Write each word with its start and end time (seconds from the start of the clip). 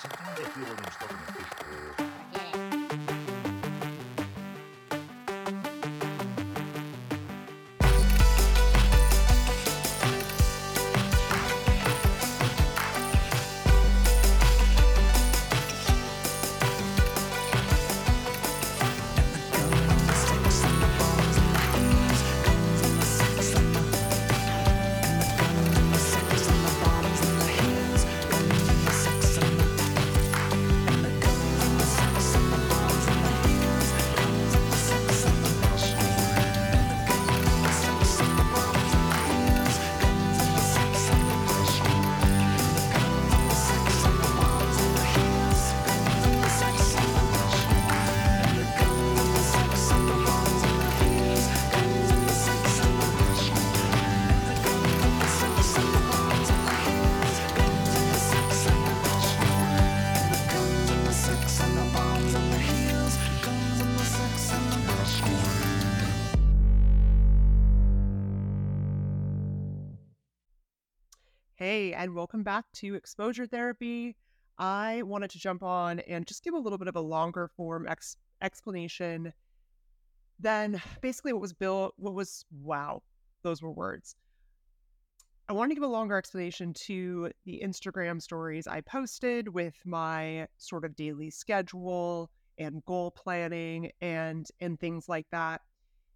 sometimes 0.00 0.40
I 0.40 0.44
feel 0.44 0.64
like 0.64 0.86
I'm 0.86 0.92
stuck 0.92 1.10
in 1.10 1.16
a 1.16 1.32
fishbowl. 1.32 2.39
Hey, 71.60 71.92
and 71.92 72.14
welcome 72.14 72.42
back 72.42 72.64
to 72.76 72.94
Exposure 72.94 73.46
Therapy. 73.46 74.16
I 74.56 75.02
wanted 75.02 75.28
to 75.32 75.38
jump 75.38 75.62
on 75.62 75.98
and 75.98 76.26
just 76.26 76.42
give 76.42 76.54
a 76.54 76.58
little 76.58 76.78
bit 76.78 76.88
of 76.88 76.96
a 76.96 77.02
longer 77.02 77.50
form 77.54 77.86
ex- 77.86 78.16
explanation 78.40 79.34
than 80.38 80.80
basically 81.02 81.34
what 81.34 81.42
was 81.42 81.52
built, 81.52 81.92
what 81.98 82.14
was, 82.14 82.46
wow, 82.50 83.02
those 83.42 83.60
were 83.60 83.70
words. 83.70 84.16
I 85.50 85.52
wanted 85.52 85.68
to 85.68 85.74
give 85.74 85.84
a 85.84 85.92
longer 85.92 86.16
explanation 86.16 86.72
to 86.86 87.30
the 87.44 87.60
Instagram 87.62 88.22
stories 88.22 88.66
I 88.66 88.80
posted 88.80 89.46
with 89.48 89.74
my 89.84 90.48
sort 90.56 90.86
of 90.86 90.96
daily 90.96 91.28
schedule 91.28 92.30
and 92.56 92.82
goal 92.86 93.10
planning 93.10 93.92
and 94.00 94.48
and 94.62 94.80
things 94.80 95.10
like 95.10 95.26
that 95.30 95.60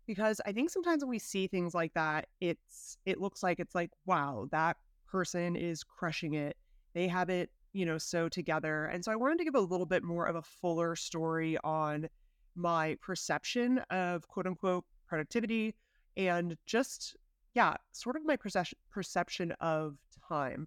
because 0.06 0.41
I 0.47 0.53
think 0.53 0.70
sometimes 0.70 1.03
when 1.03 1.11
we 1.11 1.19
see 1.19 1.48
things 1.48 1.75
like 1.75 1.92
that 1.92 2.29
it's 2.41 2.97
it 3.05 3.20
looks 3.20 3.42
like 3.42 3.61
it's 3.61 3.75
like 3.75 3.91
wow 4.06 4.48
that 4.51 4.79
person 5.15 5.55
is 5.55 5.84
crushing 5.84 6.34
it. 6.34 6.57
They 6.93 7.07
have 7.07 7.31
it, 7.31 7.48
you 7.73 7.87
know, 7.87 7.98
so 7.98 8.29
together. 8.29 8.87
And 8.87 9.05
so 9.05 9.12
I 9.12 9.17
wanted 9.17 9.39
to 9.39 9.45
give 9.45 9.55
a 9.55 9.61
little 9.61 9.87
bit 9.87 10.03
more 10.03 10.27
of 10.27 10.34
a 10.34 10.43
fuller 10.43 10.97
story 10.97 11.57
on 11.62 12.09
my 12.57 12.97
perception 13.01 13.79
of 13.91 14.27
quote 14.27 14.48
unquote 14.48 14.85
productivity 15.07 15.77
and 16.17 16.57
just, 16.67 17.15
yeah, 17.55 17.77
sort 17.92 18.17
of 18.17 18.27
my 18.27 18.35
perception 18.35 18.77
perception 18.91 19.53
of 19.61 19.98
time. 20.29 20.67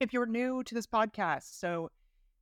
If 0.00 0.10
you're 0.14 0.24
new 0.24 0.62
to 0.62 0.74
this 0.74 0.86
podcast, 0.86 1.58
so 1.60 1.90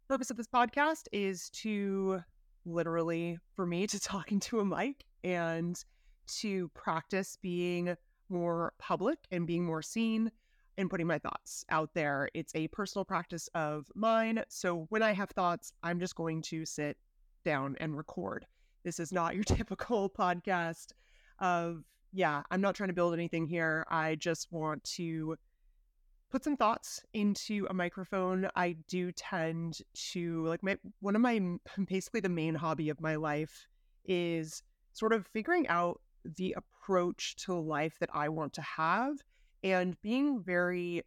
purpose 0.06 0.30
of 0.30 0.36
this 0.36 0.46
podcast 0.46 1.08
is 1.10 1.50
to 1.50 2.20
literally 2.64 3.40
for 3.56 3.66
me 3.66 3.88
to 3.88 3.98
talk 4.12 4.30
into 4.30 4.60
a 4.60 4.64
mic 4.64 5.02
and 5.24 5.84
to 6.28 6.68
practice 6.74 7.38
being 7.42 7.96
more 8.28 8.72
public 8.78 9.18
and 9.32 9.48
being 9.48 9.64
more 9.64 9.82
seen 9.82 10.30
and 10.78 10.90
putting 10.90 11.06
my 11.06 11.18
thoughts 11.18 11.64
out 11.70 11.90
there. 11.94 12.28
It's 12.34 12.54
a 12.54 12.68
personal 12.68 13.04
practice 13.04 13.48
of 13.54 13.86
mine. 13.94 14.42
So 14.48 14.86
when 14.88 15.02
I 15.02 15.12
have 15.12 15.30
thoughts, 15.30 15.72
I'm 15.82 16.00
just 16.00 16.14
going 16.14 16.42
to 16.42 16.64
sit 16.64 16.96
down 17.44 17.76
and 17.80 17.96
record. 17.96 18.46
This 18.84 19.00
is 19.00 19.12
not 19.12 19.34
your 19.34 19.44
typical 19.44 20.10
podcast 20.10 20.92
of, 21.38 21.84
yeah, 22.12 22.42
I'm 22.50 22.60
not 22.60 22.74
trying 22.74 22.88
to 22.88 22.94
build 22.94 23.14
anything 23.14 23.46
here. 23.46 23.86
I 23.90 24.16
just 24.16 24.52
want 24.52 24.84
to 24.96 25.36
put 26.30 26.42
some 26.42 26.56
thoughts 26.56 27.00
into 27.12 27.66
a 27.70 27.74
microphone. 27.74 28.48
I 28.56 28.76
do 28.88 29.12
tend 29.12 29.78
to 30.10 30.44
like 30.46 30.64
my 30.64 30.76
one 31.00 31.14
of 31.14 31.22
my 31.22 31.40
basically 31.86 32.20
the 32.20 32.28
main 32.28 32.56
hobby 32.56 32.88
of 32.88 33.00
my 33.00 33.14
life 33.14 33.68
is 34.04 34.62
sort 34.92 35.12
of 35.12 35.26
figuring 35.28 35.68
out 35.68 36.00
the 36.24 36.56
approach 36.56 37.36
to 37.36 37.54
life 37.54 37.96
that 38.00 38.10
I 38.12 38.28
want 38.30 38.52
to 38.54 38.62
have 38.62 39.18
and 39.64 40.00
being 40.02 40.42
very 40.42 41.02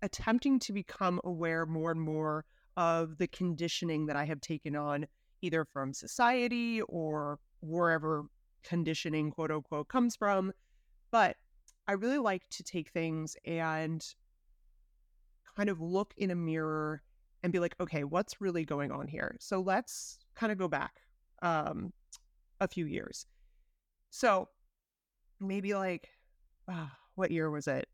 attempting 0.00 0.58
to 0.58 0.72
become 0.72 1.20
aware 1.22 1.66
more 1.66 1.90
and 1.92 2.00
more 2.00 2.44
of 2.76 3.18
the 3.18 3.28
conditioning 3.28 4.06
that 4.06 4.16
I 4.16 4.24
have 4.24 4.40
taken 4.40 4.74
on, 4.74 5.06
either 5.42 5.64
from 5.66 5.92
society 5.92 6.80
or 6.88 7.38
wherever 7.60 8.24
conditioning, 8.64 9.30
quote 9.30 9.50
unquote, 9.50 9.88
comes 9.88 10.16
from. 10.16 10.52
But 11.10 11.36
I 11.86 11.92
really 11.92 12.18
like 12.18 12.48
to 12.52 12.62
take 12.62 12.90
things 12.90 13.36
and 13.44 14.02
kind 15.54 15.68
of 15.68 15.80
look 15.80 16.14
in 16.16 16.30
a 16.30 16.34
mirror 16.34 17.02
and 17.42 17.52
be 17.52 17.58
like, 17.58 17.74
okay, 17.78 18.02
what's 18.02 18.40
really 18.40 18.64
going 18.64 18.90
on 18.90 19.08
here? 19.08 19.36
So 19.40 19.60
let's 19.60 20.18
kind 20.34 20.50
of 20.50 20.58
go 20.58 20.68
back 20.68 21.02
um, 21.42 21.92
a 22.60 22.68
few 22.68 22.86
years. 22.86 23.26
So 24.08 24.48
maybe 25.38 25.74
like, 25.74 26.08
uh, 26.66 26.86
what 27.14 27.30
year 27.30 27.50
was 27.50 27.66
it? 27.66 27.88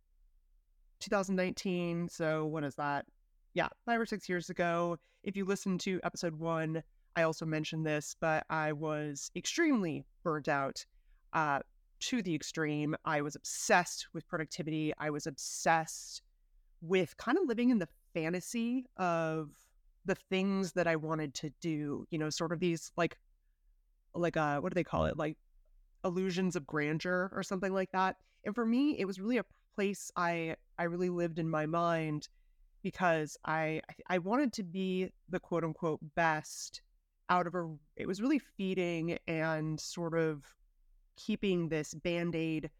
2019. 1.01 2.09
So 2.09 2.47
when 2.47 2.65
is 2.65 2.75
that? 2.77 3.07
Yeah, 3.55 3.69
five 3.87 4.01
or 4.01 4.07
six 4.07 4.29
years 4.29 4.51
ago. 4.51 4.99
If 5.23 5.37
you 5.37 5.45
listen 5.45 5.79
to 5.79 6.01
episode 6.05 6.35
one, 6.35 6.83
I 7.17 7.23
also 7.23 7.45
mentioned 7.45 7.85
this, 7.85 8.15
but 8.21 8.45
I 8.51 8.73
was 8.73 9.31
extremely 9.35 10.05
burnt 10.23 10.49
out 10.49 10.85
uh, 11.33 11.61
to 12.01 12.23
the 12.23 12.35
extreme. 12.35 12.95
I 13.05 13.23
was 13.23 13.35
obsessed 13.35 14.09
with 14.13 14.29
productivity. 14.29 14.93
I 14.99 15.11
was 15.11 15.27
obsessed 15.27 16.23
with 16.81 17.17
kind 17.17 17.37
of 17.37 17.49
living 17.49 17.71
in 17.71 17.79
the 17.79 17.89
fantasy 18.15 18.87
of 18.97 19.51
the 20.05 20.15
things 20.15 20.73
that 20.73 20.87
I 20.87 20.97
wanted 20.97 21.35
to 21.35 21.51
do, 21.61 22.07
you 22.11 22.19
know, 22.19 22.31
sort 22.31 22.53
of 22.53 22.61
these 22.61 22.93
like, 22.97 23.19
like, 24.15 24.37
uh, 24.37 24.61
what 24.61 24.73
do 24.73 24.75
they 24.75 24.85
call 24.85 25.07
it? 25.07 25.17
Like 25.17 25.37
illusions 26.05 26.55
of 26.57 26.67
grandeur 26.67 27.31
or 27.35 27.43
something 27.43 27.73
like 27.73 27.91
that. 27.93 28.17
And 28.49 28.55
for 28.55 28.65
me, 28.65 28.99
it 28.99 29.05
was 29.05 29.21
really 29.21 29.37
a 29.37 29.45
place 29.75 30.11
I 30.17 30.57
I 30.79 30.85
really 30.85 31.11
lived 31.11 31.39
in 31.39 31.51
my 31.51 31.67
mind 31.67 32.29
because 32.83 33.37
I 33.45 33.83
I 34.07 34.17
wanted 34.17 34.55
to 34.55 34.63
be 34.63 35.13
the 35.29 35.39
quote 35.39 35.65
unquote 35.65 36.01
best 36.15 36.81
out 37.29 37.47
of 37.47 37.55
a 37.55 37.77
it 37.99 38.07
was 38.07 38.23
really 38.23 38.39
feeding 38.39 39.19
and 39.29 39.79
sort 39.79 40.17
of 40.17 40.47
keeping 41.17 41.69
this 41.69 41.93
band-aid 41.93 42.71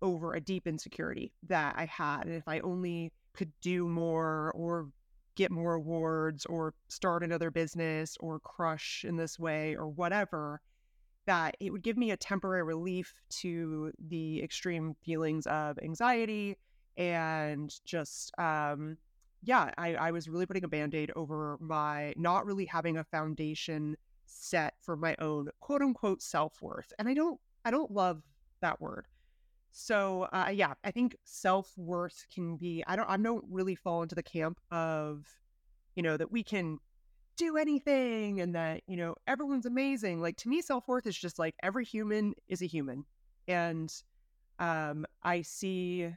over 0.00 0.32
a 0.32 0.40
deep 0.40 0.66
insecurity 0.66 1.34
that 1.42 1.74
I 1.76 1.84
had. 1.84 2.22
And 2.22 2.36
if 2.36 2.48
I 2.48 2.60
only 2.60 3.12
could 3.34 3.52
do 3.60 3.86
more 3.86 4.52
or 4.54 4.88
get 5.34 5.50
more 5.50 5.74
awards 5.74 6.46
or 6.46 6.72
start 6.88 7.22
another 7.22 7.50
business 7.50 8.16
or 8.20 8.40
crush 8.40 9.04
in 9.06 9.18
this 9.18 9.38
way 9.38 9.76
or 9.76 9.86
whatever, 9.86 10.62
that 11.30 11.56
it 11.60 11.70
would 11.70 11.84
give 11.84 11.96
me 11.96 12.10
a 12.10 12.16
temporary 12.16 12.64
relief 12.64 13.22
to 13.28 13.92
the 14.08 14.42
extreme 14.42 14.96
feelings 15.04 15.46
of 15.46 15.78
anxiety 15.80 16.56
and 16.96 17.72
just 17.84 18.32
um 18.36 18.96
yeah 19.44 19.70
I, 19.78 19.94
I 19.94 20.10
was 20.10 20.28
really 20.28 20.44
putting 20.44 20.64
a 20.64 20.68
band-aid 20.68 21.12
over 21.14 21.56
my 21.60 22.14
not 22.16 22.46
really 22.46 22.64
having 22.64 22.96
a 22.96 23.04
foundation 23.04 23.96
set 24.26 24.74
for 24.80 24.96
my 24.96 25.14
own 25.20 25.50
quote 25.60 25.82
unquote 25.82 26.20
self-worth 26.20 26.92
and 26.98 27.08
i 27.08 27.14
don't 27.14 27.38
i 27.64 27.70
don't 27.70 27.92
love 27.92 28.22
that 28.60 28.80
word. 28.80 29.06
So 29.70 30.22
uh, 30.32 30.50
yeah 30.52 30.74
i 30.82 30.90
think 30.90 31.14
self-worth 31.22 32.26
can 32.34 32.56
be 32.56 32.82
i 32.88 32.96
don't 32.96 33.08
i 33.08 33.16
don't 33.16 33.44
really 33.48 33.76
fall 33.76 34.02
into 34.02 34.16
the 34.16 34.22
camp 34.24 34.58
of 34.72 35.28
you 35.94 36.02
know 36.02 36.16
that 36.16 36.32
we 36.32 36.42
can 36.42 36.80
do 37.40 37.56
anything 37.56 38.40
and 38.40 38.54
that, 38.54 38.82
you 38.86 38.96
know, 38.96 39.14
everyone's 39.26 39.66
amazing. 39.66 40.20
Like 40.20 40.36
to 40.38 40.48
me, 40.48 40.60
self 40.60 40.86
worth 40.86 41.06
is 41.06 41.16
just 41.16 41.38
like 41.38 41.54
every 41.62 41.84
human 41.84 42.34
is 42.48 42.62
a 42.62 42.66
human. 42.66 43.04
And 43.48 43.92
um, 44.58 45.06
I 45.22 45.42
see 45.42 46.10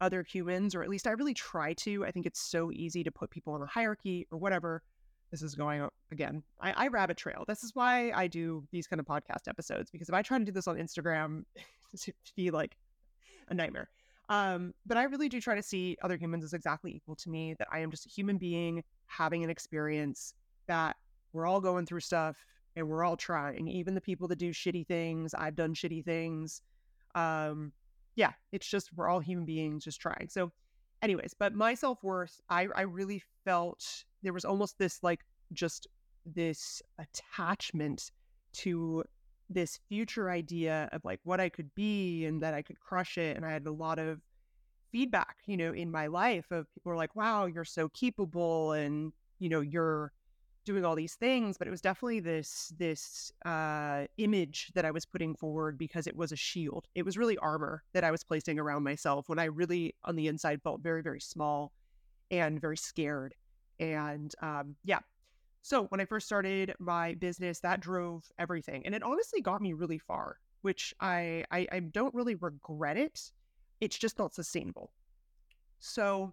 other 0.00 0.22
humans, 0.22 0.74
or 0.74 0.82
at 0.82 0.88
least 0.88 1.06
I 1.06 1.10
really 1.10 1.34
try 1.34 1.74
to. 1.74 2.04
I 2.04 2.10
think 2.10 2.26
it's 2.26 2.40
so 2.40 2.72
easy 2.72 3.04
to 3.04 3.12
put 3.12 3.30
people 3.30 3.54
in 3.54 3.62
a 3.62 3.66
hierarchy 3.66 4.26
or 4.32 4.38
whatever. 4.38 4.82
This 5.30 5.42
is 5.42 5.54
going 5.54 5.86
again. 6.10 6.42
I, 6.60 6.72
I 6.72 6.88
rabbit 6.88 7.16
trail. 7.16 7.44
This 7.46 7.62
is 7.62 7.74
why 7.74 8.10
I 8.10 8.26
do 8.26 8.64
these 8.72 8.86
kind 8.86 8.98
of 8.98 9.06
podcast 9.06 9.48
episodes 9.48 9.90
because 9.90 10.08
if 10.08 10.14
I 10.14 10.22
try 10.22 10.38
to 10.38 10.44
do 10.44 10.52
this 10.52 10.66
on 10.66 10.76
Instagram, 10.76 11.44
it'd 11.94 12.14
be 12.34 12.50
like 12.50 12.76
a 13.48 13.54
nightmare. 13.54 13.88
Um, 14.28 14.72
but 14.86 14.96
I 14.96 15.04
really 15.04 15.28
do 15.28 15.40
try 15.40 15.54
to 15.54 15.62
see 15.62 15.96
other 16.02 16.16
humans 16.16 16.44
as 16.44 16.54
exactly 16.54 16.94
equal 16.94 17.16
to 17.16 17.28
me, 17.28 17.54
that 17.58 17.68
I 17.70 17.80
am 17.80 17.90
just 17.90 18.06
a 18.06 18.08
human 18.08 18.38
being 18.38 18.82
having 19.06 19.44
an 19.44 19.50
experience 19.50 20.34
that 20.72 20.96
we're 21.34 21.46
all 21.46 21.60
going 21.60 21.84
through 21.84 22.00
stuff 22.00 22.36
and 22.76 22.88
we're 22.88 23.04
all 23.04 23.16
trying. 23.16 23.68
Even 23.68 23.94
the 23.94 24.00
people 24.00 24.26
that 24.28 24.38
do 24.38 24.52
shitty 24.52 24.86
things, 24.86 25.34
I've 25.34 25.54
done 25.54 25.74
shitty 25.74 26.02
things. 26.02 26.62
Um, 27.14 27.72
yeah, 28.16 28.32
it's 28.52 28.66
just 28.66 28.90
we're 28.96 29.08
all 29.08 29.20
human 29.20 29.44
beings 29.44 29.84
just 29.84 30.00
trying. 30.00 30.28
So, 30.30 30.50
anyways, 31.02 31.34
but 31.38 31.54
my 31.54 31.74
self 31.74 32.02
worth, 32.02 32.40
I 32.48 32.68
I 32.74 32.82
really 32.82 33.22
felt 33.44 33.84
there 34.22 34.32
was 34.32 34.46
almost 34.46 34.78
this 34.78 35.02
like 35.02 35.20
just 35.52 35.86
this 36.24 36.80
attachment 36.98 38.10
to 38.54 39.04
this 39.50 39.78
future 39.90 40.30
idea 40.30 40.88
of 40.92 41.04
like 41.04 41.20
what 41.24 41.38
I 41.38 41.50
could 41.50 41.74
be 41.74 42.24
and 42.24 42.42
that 42.42 42.54
I 42.54 42.62
could 42.62 42.80
crush 42.80 43.18
it. 43.18 43.36
And 43.36 43.44
I 43.44 43.50
had 43.50 43.66
a 43.66 43.72
lot 43.72 43.98
of 43.98 44.20
feedback, 44.90 45.36
you 45.44 45.58
know, 45.58 45.72
in 45.72 45.90
my 45.90 46.06
life 46.06 46.50
of 46.50 46.66
people 46.72 46.90
were 46.90 46.96
like, 46.96 47.14
wow, 47.14 47.44
you're 47.44 47.64
so 47.64 47.90
capable 47.90 48.72
and, 48.72 49.12
you 49.38 49.50
know, 49.50 49.60
you're 49.60 50.12
doing 50.64 50.84
all 50.84 50.94
these 50.94 51.14
things. 51.14 51.58
But 51.58 51.68
it 51.68 51.70
was 51.70 51.80
definitely 51.80 52.20
this, 52.20 52.72
this 52.78 53.32
uh, 53.44 54.06
image 54.18 54.70
that 54.74 54.84
I 54.84 54.90
was 54.90 55.04
putting 55.04 55.34
forward 55.34 55.78
because 55.78 56.06
it 56.06 56.16
was 56.16 56.32
a 56.32 56.36
shield. 56.36 56.86
It 56.94 57.04
was 57.04 57.18
really 57.18 57.38
armor 57.38 57.82
that 57.92 58.04
I 58.04 58.10
was 58.10 58.24
placing 58.24 58.58
around 58.58 58.84
myself 58.84 59.28
when 59.28 59.38
I 59.38 59.44
really 59.44 59.94
on 60.04 60.16
the 60.16 60.28
inside 60.28 60.62
felt 60.62 60.80
very, 60.80 61.02
very 61.02 61.20
small 61.20 61.72
and 62.30 62.60
very 62.60 62.76
scared. 62.76 63.34
And 63.78 64.34
um, 64.40 64.76
yeah, 64.84 65.00
so 65.62 65.84
when 65.86 66.00
I 66.00 66.04
first 66.04 66.26
started 66.26 66.74
my 66.80 67.14
business, 67.14 67.60
that 67.60 67.80
drove 67.80 68.30
everything, 68.38 68.84
and 68.84 68.94
it 68.94 69.02
honestly 69.02 69.40
got 69.40 69.62
me 69.62 69.72
really 69.72 69.98
far. 69.98 70.38
Which 70.62 70.94
I, 71.00 71.44
I 71.50 71.66
I 71.72 71.80
don't 71.80 72.14
really 72.14 72.36
regret 72.36 72.96
it. 72.96 73.32
It's 73.80 73.98
just 73.98 74.18
not 74.18 74.34
sustainable. 74.34 74.92
So 75.80 76.32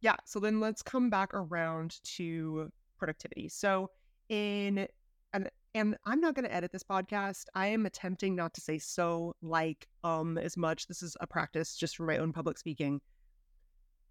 yeah. 0.00 0.16
So 0.24 0.40
then 0.40 0.60
let's 0.60 0.82
come 0.82 1.08
back 1.08 1.32
around 1.32 2.00
to 2.16 2.70
productivity. 3.02 3.48
So 3.48 3.90
in 4.28 4.86
and 5.32 5.50
and 5.74 5.96
I'm 6.04 6.20
not 6.20 6.34
going 6.34 6.44
to 6.44 6.54
edit 6.54 6.70
this 6.70 6.84
podcast. 6.84 7.46
I 7.54 7.66
am 7.68 7.86
attempting 7.86 8.36
not 8.36 8.54
to 8.54 8.60
say 8.60 8.78
so, 8.78 9.34
like, 9.40 9.88
um, 10.04 10.36
as 10.36 10.56
much. 10.56 10.86
This 10.86 11.02
is 11.02 11.16
a 11.20 11.26
practice 11.26 11.74
just 11.74 11.96
for 11.96 12.04
my 12.04 12.18
own 12.18 12.32
public 12.32 12.58
speaking. 12.58 13.00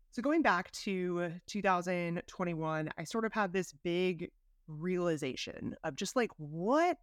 So 0.09 0.23
going 0.23 0.41
back 0.41 0.71
to 0.83 1.31
2021, 1.45 2.89
I 2.97 3.03
sort 3.03 3.25
of 3.25 3.31
had 3.31 3.53
this 3.53 3.73
big 3.83 4.31
realization 4.67 5.75
of 5.83 5.95
just 5.95 6.15
like, 6.15 6.31
what 6.37 6.97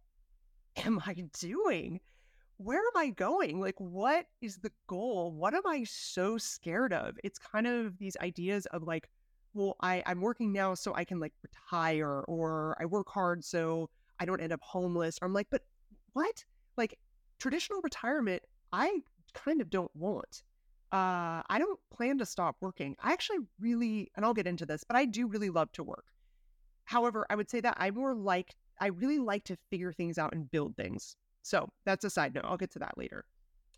am 0.85 1.01
I 1.07 1.23
doing? 1.39 2.01
Where 2.57 2.79
am 2.79 2.97
I 2.97 3.11
going? 3.11 3.61
Like, 3.61 3.79
what 3.79 4.25
is 4.41 4.57
the 4.57 4.71
goal? 4.87 5.31
What 5.31 5.53
am 5.53 5.65
I 5.65 5.85
so 5.85 6.37
scared 6.37 6.91
of? 6.91 7.17
It's 7.23 7.39
kind 7.39 7.65
of 7.65 7.97
these 7.97 8.17
ideas 8.21 8.65
of 8.67 8.83
like, 8.83 9.09
well, 9.53 9.75
I, 9.81 10.03
I'm 10.05 10.21
working 10.21 10.51
now 10.51 10.73
so 10.73 10.93
I 10.93 11.03
can 11.03 11.19
like 11.19 11.33
retire, 11.41 12.21
or 12.27 12.77
I 12.79 12.85
work 12.85 13.09
hard 13.09 13.43
so 13.43 13.89
I 14.19 14.25
don't 14.25 14.41
end 14.41 14.53
up 14.53 14.61
homeless. 14.61 15.17
Or 15.21 15.25
I'm 15.25 15.33
like, 15.33 15.47
but 15.49 15.61
what? 16.13 16.43
Like, 16.77 16.97
traditional 17.39 17.81
retirement, 17.81 18.43
I 18.71 19.01
kind 19.33 19.61
of 19.61 19.69
don't 19.69 19.93
want. 19.95 20.43
Uh, 20.91 21.41
I 21.49 21.59
don't 21.59 21.79
plan 21.93 22.17
to 22.17 22.25
stop 22.25 22.55
working. 22.61 22.95
I 23.01 23.13
actually 23.13 23.39
really, 23.59 24.11
and 24.15 24.25
I'll 24.25 24.33
get 24.33 24.47
into 24.47 24.65
this, 24.65 24.83
but 24.83 24.97
I 24.97 25.05
do 25.05 25.27
really 25.27 25.49
love 25.49 25.71
to 25.73 25.83
work. 25.83 26.05
However, 26.85 27.25
I 27.29 27.35
would 27.35 27.49
say 27.49 27.61
that 27.61 27.77
I 27.79 27.91
more 27.91 28.15
like, 28.15 28.55
I 28.79 28.87
really 28.87 29.19
like 29.19 29.43
to 29.45 29.57
figure 29.69 29.93
things 29.93 30.17
out 30.17 30.33
and 30.33 30.49
build 30.49 30.75
things. 30.75 31.15
So 31.43 31.69
that's 31.85 32.05
a 32.05 32.09
side 32.09 32.33
note. 32.33 32.45
I'll 32.45 32.57
get 32.57 32.71
to 32.71 32.79
that 32.79 32.97
later. 32.97 33.25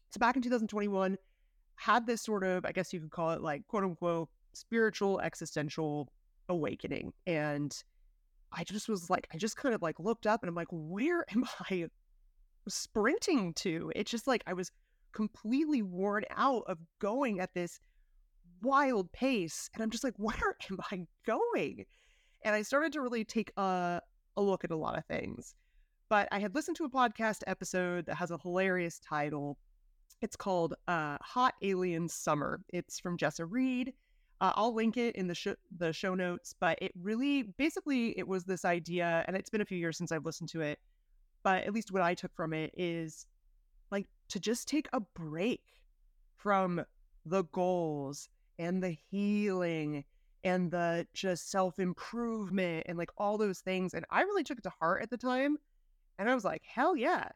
So 0.10 0.20
back 0.20 0.36
in 0.36 0.42
2021, 0.42 1.18
had 1.76 2.06
this 2.06 2.22
sort 2.22 2.44
of, 2.44 2.66
I 2.66 2.72
guess 2.72 2.94
you 2.94 3.00
could 3.00 3.12
call 3.12 3.32
it 3.32 3.42
like 3.42 3.68
quote 3.68 3.84
unquote 3.84 4.30
spiritual 4.54 5.20
existential 5.22 6.12
awakening. 6.50 7.14
And 7.26 7.76
I 8.52 8.64
just 8.64 8.90
was 8.90 9.10
like, 9.10 9.28
I 9.34 9.38
just 9.38 9.58
kind 9.58 9.74
of 9.74 9.82
like 9.82 10.00
looked 10.00 10.28
up 10.28 10.44
and 10.44 10.50
I'm 10.50 10.56
like, 10.56 10.68
where 10.72 11.26
am 11.32 11.46
I 11.70 11.88
sprinting 12.68 13.54
to? 13.56 13.92
It's 13.96 14.12
just 14.12 14.28
like 14.28 14.44
I 14.48 14.54
was 14.54 14.72
completely 15.14 15.82
worn 15.82 16.24
out 16.32 16.64
of 16.68 16.78
going 17.00 17.40
at 17.40 17.54
this 17.54 17.80
wild 18.62 19.12
pace. 19.12 19.70
And 19.74 19.84
I'm 19.84 19.90
just 19.90 20.04
like, 20.04 20.14
where 20.18 20.56
am 20.70 20.80
I 20.92 21.06
going? 21.26 21.86
And 22.44 22.56
I 22.56 22.62
started 22.62 22.94
to 22.94 23.02
really 23.02 23.24
take 23.24 23.52
a, 23.58 24.02
a 24.38 24.42
look 24.42 24.64
at 24.64 24.72
a 24.72 24.76
lot 24.76 24.98
of 24.98 25.06
things. 25.06 25.56
But 26.10 26.28
I 26.32 26.40
had 26.40 26.54
listened 26.56 26.76
to 26.78 26.86
a 26.86 26.90
podcast 26.90 27.42
episode 27.48 28.06
that 28.08 28.16
has 28.16 28.32
a 28.32 28.38
hilarious 28.38 29.00
title. 29.00 29.58
It's 30.22 30.36
called 30.36 30.74
uh, 30.88 31.18
Hot 31.22 31.54
Alien 31.62 32.10
Summer. 32.10 32.60
It's 32.74 33.00
from 33.00 33.18
Jessa 33.18 33.46
Reed. 33.50 33.94
Uh, 34.42 34.52
I'll 34.56 34.74
link 34.74 34.98
it 34.98 35.16
in 35.16 35.28
the 35.28 35.36
sh- 35.36 35.48
the 35.78 35.94
show 35.94 36.16
notes. 36.16 36.56
But 36.60 36.80
it 36.82 36.92
really, 37.00 37.44
basically, 37.44 38.18
it 38.18 38.28
was 38.28 38.44
this 38.44 38.66
idea, 38.66 39.24
and 39.28 39.38
it's 39.38 39.52
been 39.52 39.62
a 39.62 39.66
few 39.66 39.78
years 39.78 39.98
since 39.98 40.12
I've 40.12 40.26
listened 40.26 40.50
to 40.50 40.62
it. 40.62 40.80
But 41.44 41.64
at 41.64 41.74
least 41.74 41.92
what 41.92 42.02
I 42.02 42.16
took 42.16 42.34
from 42.36 42.52
it 42.54 42.74
is 42.76 43.28
like 43.92 44.08
to 44.30 44.40
just 44.40 44.68
take 44.68 44.90
a 44.94 45.00
break 45.00 45.62
from 46.38 46.84
the 47.26 47.44
goals 47.46 48.30
and 48.58 48.82
the 48.82 48.98
healing 49.12 50.04
and 50.44 50.72
the 50.72 51.08
just 51.14 51.52
self 51.52 51.78
improvement 51.78 52.86
and 52.88 52.98
like 52.98 53.12
all 53.18 53.38
those 53.38 53.60
things. 53.60 53.94
And 53.94 54.06
I 54.10 54.22
really 54.22 54.44
took 54.44 54.58
it 54.58 54.64
to 54.64 54.74
heart 54.80 55.04
at 55.04 55.12
the 55.12 55.18
time. 55.18 55.58
And 56.18 56.30
I 56.30 56.36
was 56.36 56.44
like, 56.44 56.64
hell 56.66 56.96
yeah, 56.96 57.30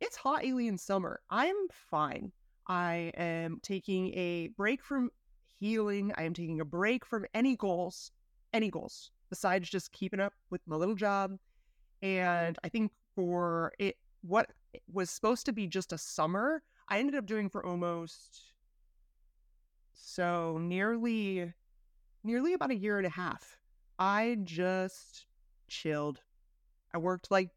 it's 0.00 0.16
hot 0.16 0.44
alien 0.44 0.78
summer. 0.78 1.20
I'm 1.30 1.56
fine. 1.70 2.32
I 2.66 3.12
am 3.16 3.60
taking 3.62 4.14
a 4.14 4.48
break 4.56 4.82
from 4.82 5.10
healing. 5.58 6.12
I 6.16 6.24
am 6.24 6.34
taking 6.34 6.60
a 6.60 6.64
break 6.64 7.04
from 7.04 7.26
any 7.34 7.56
goals, 7.56 8.10
any 8.52 8.70
goals, 8.70 9.10
besides 9.30 9.68
just 9.68 9.92
keeping 9.92 10.20
up 10.20 10.32
with 10.50 10.60
my 10.66 10.76
little 10.76 10.94
job. 10.94 11.32
Mm-hmm. 12.02 12.06
And 12.06 12.58
I 12.64 12.68
think 12.68 12.92
for 13.14 13.72
it, 13.78 13.96
what 14.22 14.50
was 14.92 15.10
supposed 15.10 15.46
to 15.46 15.52
be 15.52 15.66
just 15.66 15.92
a 15.92 15.98
summer, 15.98 16.62
I 16.88 16.98
ended 16.98 17.14
up 17.14 17.26
doing 17.26 17.48
for 17.48 17.64
almost 17.64 18.52
so 19.94 20.58
nearly 20.60 21.52
nearly 22.24 22.54
about 22.54 22.70
a 22.70 22.76
year 22.76 22.96
and 22.96 23.06
a 23.06 23.10
half, 23.10 23.58
I 23.98 24.38
just 24.44 25.26
chilled. 25.68 26.20
I 26.92 26.98
worked 26.98 27.30
like, 27.30 27.50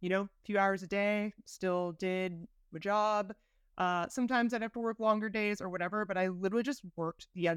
you 0.00 0.08
know, 0.08 0.22
a 0.22 0.44
few 0.44 0.58
hours 0.58 0.82
a 0.82 0.86
day, 0.86 1.34
still 1.44 1.92
did 1.92 2.46
my 2.72 2.78
job. 2.78 3.34
Uh, 3.78 4.06
sometimes 4.08 4.54
I'd 4.54 4.62
have 4.62 4.72
to 4.72 4.78
work 4.78 5.00
longer 5.00 5.28
days 5.28 5.60
or 5.60 5.68
whatever, 5.68 6.04
but 6.04 6.16
I 6.16 6.28
literally 6.28 6.62
just 6.62 6.82
worked 6.96 7.28
the 7.34 7.50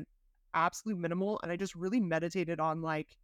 absolute 0.54 0.98
minimal 0.98 1.40
and 1.44 1.52
I 1.52 1.56
just 1.56 1.76
really 1.76 2.00
meditated 2.00 2.60
on 2.60 2.82
like, 2.82 3.18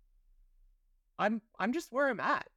I'm 1.18 1.42
I'm 1.60 1.74
just 1.74 1.92
where 1.92 2.10
I'm 2.10 2.20
at. 2.20 2.48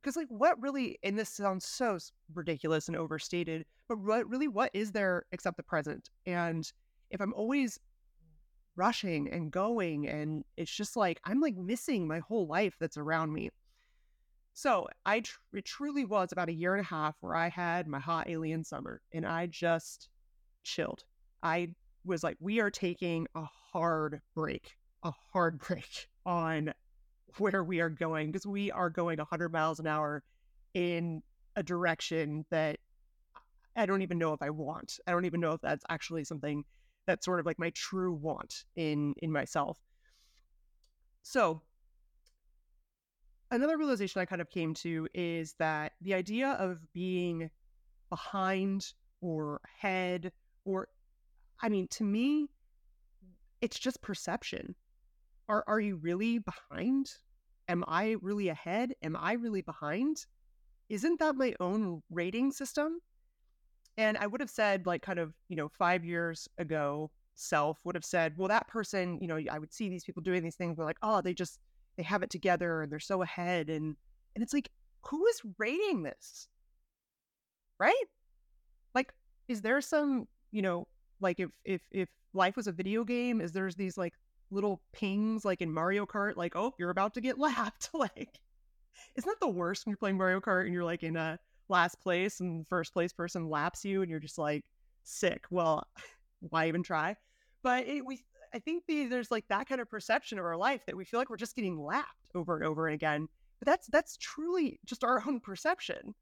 Because 0.00 0.16
like 0.16 0.28
what 0.28 0.60
really 0.60 0.98
and 1.02 1.18
this 1.18 1.30
sounds 1.30 1.66
so 1.66 1.98
ridiculous 2.34 2.88
and 2.88 2.96
overstated, 2.96 3.64
but 3.88 3.98
what 3.98 4.28
really 4.28 4.48
what 4.48 4.70
is 4.74 4.92
there 4.92 5.24
except 5.32 5.56
the 5.56 5.62
present? 5.62 6.10
And 6.26 6.70
if 7.10 7.20
I'm 7.20 7.34
always 7.34 7.78
rushing 8.76 9.28
and 9.32 9.50
going 9.50 10.06
and 10.06 10.44
it's 10.56 10.70
just 10.70 10.96
like 10.96 11.18
i'm 11.24 11.40
like 11.40 11.56
missing 11.56 12.06
my 12.06 12.18
whole 12.20 12.46
life 12.46 12.76
that's 12.78 12.98
around 12.98 13.32
me 13.32 13.48
so 14.58 14.88
i 15.04 15.20
tr- 15.20 15.38
it 15.52 15.66
truly 15.66 16.06
was 16.06 16.32
about 16.32 16.48
a 16.48 16.52
year 16.52 16.74
and 16.74 16.82
a 16.82 16.88
half 16.88 17.14
where 17.20 17.36
i 17.36 17.48
had 17.48 17.86
my 17.86 18.00
hot 18.00 18.26
alien 18.28 18.64
summer 18.64 19.02
and 19.12 19.26
i 19.26 19.46
just 19.46 20.08
chilled. 20.64 21.04
I 21.42 21.68
was 22.04 22.24
like 22.24 22.38
we 22.40 22.60
are 22.60 22.70
taking 22.70 23.26
a 23.34 23.44
hard 23.72 24.20
break 24.34 24.72
a 25.04 25.12
hard 25.32 25.58
break 25.66 26.08
on 26.24 26.72
where 27.38 27.62
we 27.62 27.80
are 27.80 27.90
going 27.90 28.32
because 28.32 28.46
we 28.46 28.70
are 28.72 28.90
going 28.90 29.18
100 29.18 29.52
miles 29.52 29.78
an 29.78 29.86
hour 29.86 30.22
in 30.72 31.22
a 31.54 31.62
direction 31.62 32.46
that 32.50 32.78
i 33.76 33.84
don't 33.84 34.02
even 34.02 34.18
know 34.18 34.32
if 34.32 34.40
i 34.40 34.50
want. 34.50 34.98
I 35.06 35.10
don't 35.10 35.26
even 35.26 35.40
know 35.40 35.52
if 35.52 35.60
that's 35.60 35.84
actually 35.90 36.24
something 36.24 36.64
that's 37.06 37.26
sort 37.26 37.40
of 37.40 37.46
like 37.46 37.58
my 37.58 37.70
true 37.74 38.14
want 38.14 38.64
in 38.74 39.14
in 39.18 39.30
myself. 39.30 39.78
So 41.22 41.62
another 43.50 43.78
realization 43.78 44.20
i 44.20 44.24
kind 44.24 44.42
of 44.42 44.50
came 44.50 44.74
to 44.74 45.08
is 45.14 45.54
that 45.58 45.92
the 46.00 46.14
idea 46.14 46.50
of 46.52 46.78
being 46.92 47.50
behind 48.10 48.92
or 49.20 49.60
ahead 49.64 50.32
or 50.64 50.88
i 51.62 51.68
mean 51.68 51.86
to 51.88 52.04
me 52.04 52.48
it's 53.60 53.78
just 53.78 54.02
perception. 54.02 54.74
Are 55.48 55.64
are 55.66 55.80
you 55.80 55.96
really 55.96 56.38
behind? 56.38 57.10
Am 57.68 57.84
i 57.88 58.16
really 58.22 58.48
ahead? 58.48 58.94
Am 59.02 59.16
i 59.16 59.32
really 59.32 59.62
behind? 59.62 60.26
Isn't 60.88 61.18
that 61.18 61.36
my 61.36 61.54
own 61.60 62.02
rating 62.10 62.52
system? 62.52 63.00
And 63.98 64.16
I 64.18 64.26
would 64.26 64.40
have 64.40 64.50
said, 64.50 64.86
like, 64.86 65.02
kind 65.02 65.18
of, 65.18 65.32
you 65.48 65.56
know, 65.56 65.68
five 65.68 66.04
years 66.04 66.48
ago, 66.58 67.10
self 67.34 67.80
would 67.84 67.94
have 67.94 68.04
said, 68.04 68.34
well, 68.36 68.48
that 68.48 68.68
person, 68.68 69.18
you 69.20 69.26
know, 69.26 69.40
I 69.50 69.58
would 69.58 69.72
see 69.72 69.88
these 69.88 70.04
people 70.04 70.22
doing 70.22 70.42
these 70.44 70.54
things. 70.54 70.76
We're 70.76 70.84
like, 70.84 70.98
oh, 71.02 71.22
they 71.22 71.32
just, 71.34 71.58
they 71.96 72.02
have 72.02 72.22
it 72.22 72.30
together 72.30 72.82
and 72.82 72.90
they're 72.90 73.00
so 73.00 73.22
ahead. 73.22 73.68
And, 73.70 73.96
and 74.34 74.42
it's 74.42 74.52
like, 74.52 74.70
who 75.02 75.26
is 75.26 75.40
rating 75.58 76.02
this? 76.02 76.48
Right? 77.78 77.94
Like, 78.94 79.12
is 79.48 79.62
there 79.62 79.80
some, 79.80 80.26
you 80.50 80.62
know, 80.62 80.86
like 81.20 81.40
if, 81.40 81.50
if, 81.64 81.82
if 81.90 82.08
life 82.34 82.56
was 82.56 82.66
a 82.66 82.72
video 82.72 83.04
game, 83.04 83.40
is 83.40 83.52
there's 83.52 83.76
these 83.76 83.96
like 83.96 84.14
little 84.50 84.80
pings 84.92 85.44
like 85.44 85.60
in 85.62 85.72
Mario 85.72 86.06
Kart, 86.06 86.36
like, 86.36 86.56
oh, 86.56 86.74
you're 86.78 86.90
about 86.90 87.14
to 87.14 87.20
get 87.20 87.38
lapped. 87.40 87.90
like, 87.92 88.40
isn't 89.16 89.28
that 89.28 89.40
the 89.40 89.52
worst 89.52 89.86
when 89.86 89.92
you're 89.92 89.98
playing 89.98 90.16
Mario 90.16 90.40
Kart 90.40 90.64
and 90.64 90.74
you're 90.74 90.84
like 90.84 91.02
in 91.02 91.16
a 91.16 91.38
last 91.68 92.00
place 92.00 92.40
and 92.40 92.66
first 92.68 92.92
place 92.92 93.12
person 93.12 93.48
laps 93.48 93.84
you 93.84 94.02
and 94.02 94.10
you're 94.10 94.20
just 94.20 94.38
like 94.38 94.64
sick? 95.04 95.44
Well, 95.50 95.86
why 96.40 96.68
even 96.68 96.82
try? 96.82 97.16
But 97.66 97.88
it, 97.88 98.06
we, 98.06 98.22
I 98.54 98.60
think 98.60 98.84
the, 98.86 99.06
there's 99.06 99.32
like 99.32 99.48
that 99.48 99.68
kind 99.68 99.80
of 99.80 99.90
perception 99.90 100.38
of 100.38 100.44
our 100.44 100.56
life 100.56 100.86
that 100.86 100.96
we 100.96 101.04
feel 101.04 101.18
like 101.18 101.28
we're 101.28 101.36
just 101.36 101.56
getting 101.56 101.82
lapped 101.82 102.30
over 102.32 102.54
and 102.54 102.64
over 102.64 102.86
and 102.86 102.94
again. 102.94 103.26
But 103.58 103.66
that's 103.66 103.88
that's 103.88 104.16
truly 104.18 104.78
just 104.84 105.02
our 105.02 105.20
own 105.26 105.40
perception. 105.40 106.14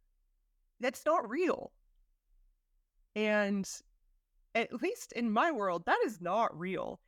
That's 0.81 1.05
not 1.05 1.29
real. 1.29 1.71
And 3.15 3.69
at 4.55 4.81
least 4.81 5.13
in 5.13 5.31
my 5.31 5.53
world, 5.53 5.85
that 5.85 5.99
is 6.07 6.19
not 6.19 6.59
real. 6.59 6.99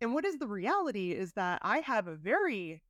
And 0.00 0.14
what 0.14 0.24
is 0.24 0.38
the 0.38 0.48
reality 0.48 1.12
is 1.12 1.34
that 1.34 1.58
I 1.60 1.80
have 1.80 2.06
a 2.06 2.16
very, 2.16 2.80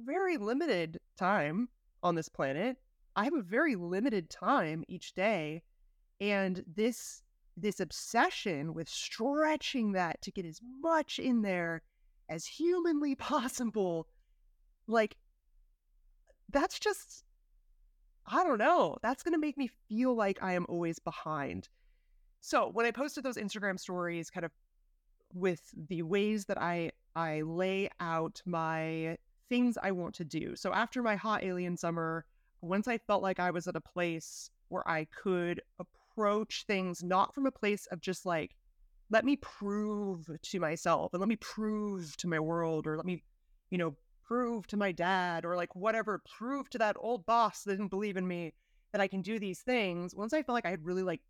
very 0.00 0.36
limited 0.36 0.98
time 1.16 1.68
on 2.02 2.16
this 2.16 2.28
planet. 2.28 2.76
I 3.14 3.22
have 3.22 3.34
a 3.34 3.42
very 3.42 3.76
limited 3.76 4.30
time 4.30 4.82
each 4.88 5.14
day. 5.14 5.62
And 6.20 6.64
this 6.66 7.22
this 7.56 7.80
obsession 7.80 8.74
with 8.74 8.88
stretching 8.88 9.92
that 9.92 10.20
to 10.22 10.30
get 10.30 10.44
as 10.44 10.60
much 10.80 11.18
in 11.18 11.42
there 11.42 11.82
as 12.28 12.46
humanly 12.46 13.14
possible, 13.14 14.06
like 14.86 15.16
that's 16.50 16.78
just 16.78 17.24
I 18.26 18.42
don't 18.42 18.58
know. 18.58 18.96
That's 19.02 19.22
going 19.22 19.34
to 19.34 19.38
make 19.38 19.58
me 19.58 19.68
feel 19.88 20.14
like 20.14 20.42
I 20.42 20.54
am 20.54 20.64
always 20.68 20.98
behind. 20.98 21.68
So, 22.40 22.68
when 22.68 22.86
I 22.86 22.90
posted 22.90 23.24
those 23.24 23.36
Instagram 23.36 23.78
stories 23.78 24.30
kind 24.30 24.44
of 24.44 24.52
with 25.34 25.60
the 25.88 26.02
ways 26.02 26.46
that 26.46 26.60
I 26.60 26.92
I 27.16 27.42
lay 27.42 27.90
out 28.00 28.40
my 28.46 29.16
things 29.48 29.76
I 29.82 29.92
want 29.92 30.14
to 30.16 30.24
do. 30.24 30.56
So, 30.56 30.72
after 30.72 31.02
my 31.02 31.16
hot 31.16 31.44
alien 31.44 31.76
summer, 31.76 32.24
once 32.60 32.88
I 32.88 32.98
felt 32.98 33.22
like 33.22 33.40
I 33.40 33.50
was 33.50 33.68
at 33.68 33.76
a 33.76 33.80
place 33.80 34.50
where 34.68 34.86
I 34.88 35.06
could 35.06 35.60
approach 36.14 36.64
things 36.66 37.02
not 37.02 37.34
from 37.34 37.46
a 37.46 37.50
place 37.50 37.86
of 37.86 38.00
just 38.00 38.24
like 38.26 38.56
let 39.10 39.24
me 39.24 39.36
prove 39.36 40.30
to 40.42 40.60
myself 40.60 41.12
and 41.12 41.20
let 41.20 41.28
me 41.28 41.36
prove 41.36 42.16
to 42.16 42.26
my 42.26 42.40
world 42.40 42.86
or 42.86 42.96
let 42.96 43.06
me 43.06 43.22
you 43.70 43.78
know 43.78 43.94
prove 44.24 44.66
to 44.66 44.76
my 44.76 44.92
dad 44.92 45.44
or 45.44 45.56
like 45.56 45.74
whatever, 45.76 46.22
prove 46.38 46.68
to 46.70 46.78
that 46.78 46.96
old 46.98 47.24
boss 47.26 47.62
that 47.62 47.72
didn't 47.72 47.90
believe 47.90 48.16
in 48.16 48.26
me 48.26 48.52
that 48.92 49.00
I 49.00 49.08
can 49.08 49.22
do 49.22 49.38
these 49.38 49.60
things. 49.60 50.14
Once 50.14 50.32
I 50.32 50.42
felt 50.42 50.54
like 50.54 50.66
I 50.66 50.70
had 50.70 50.84
really 50.84 51.02
like 51.02 51.20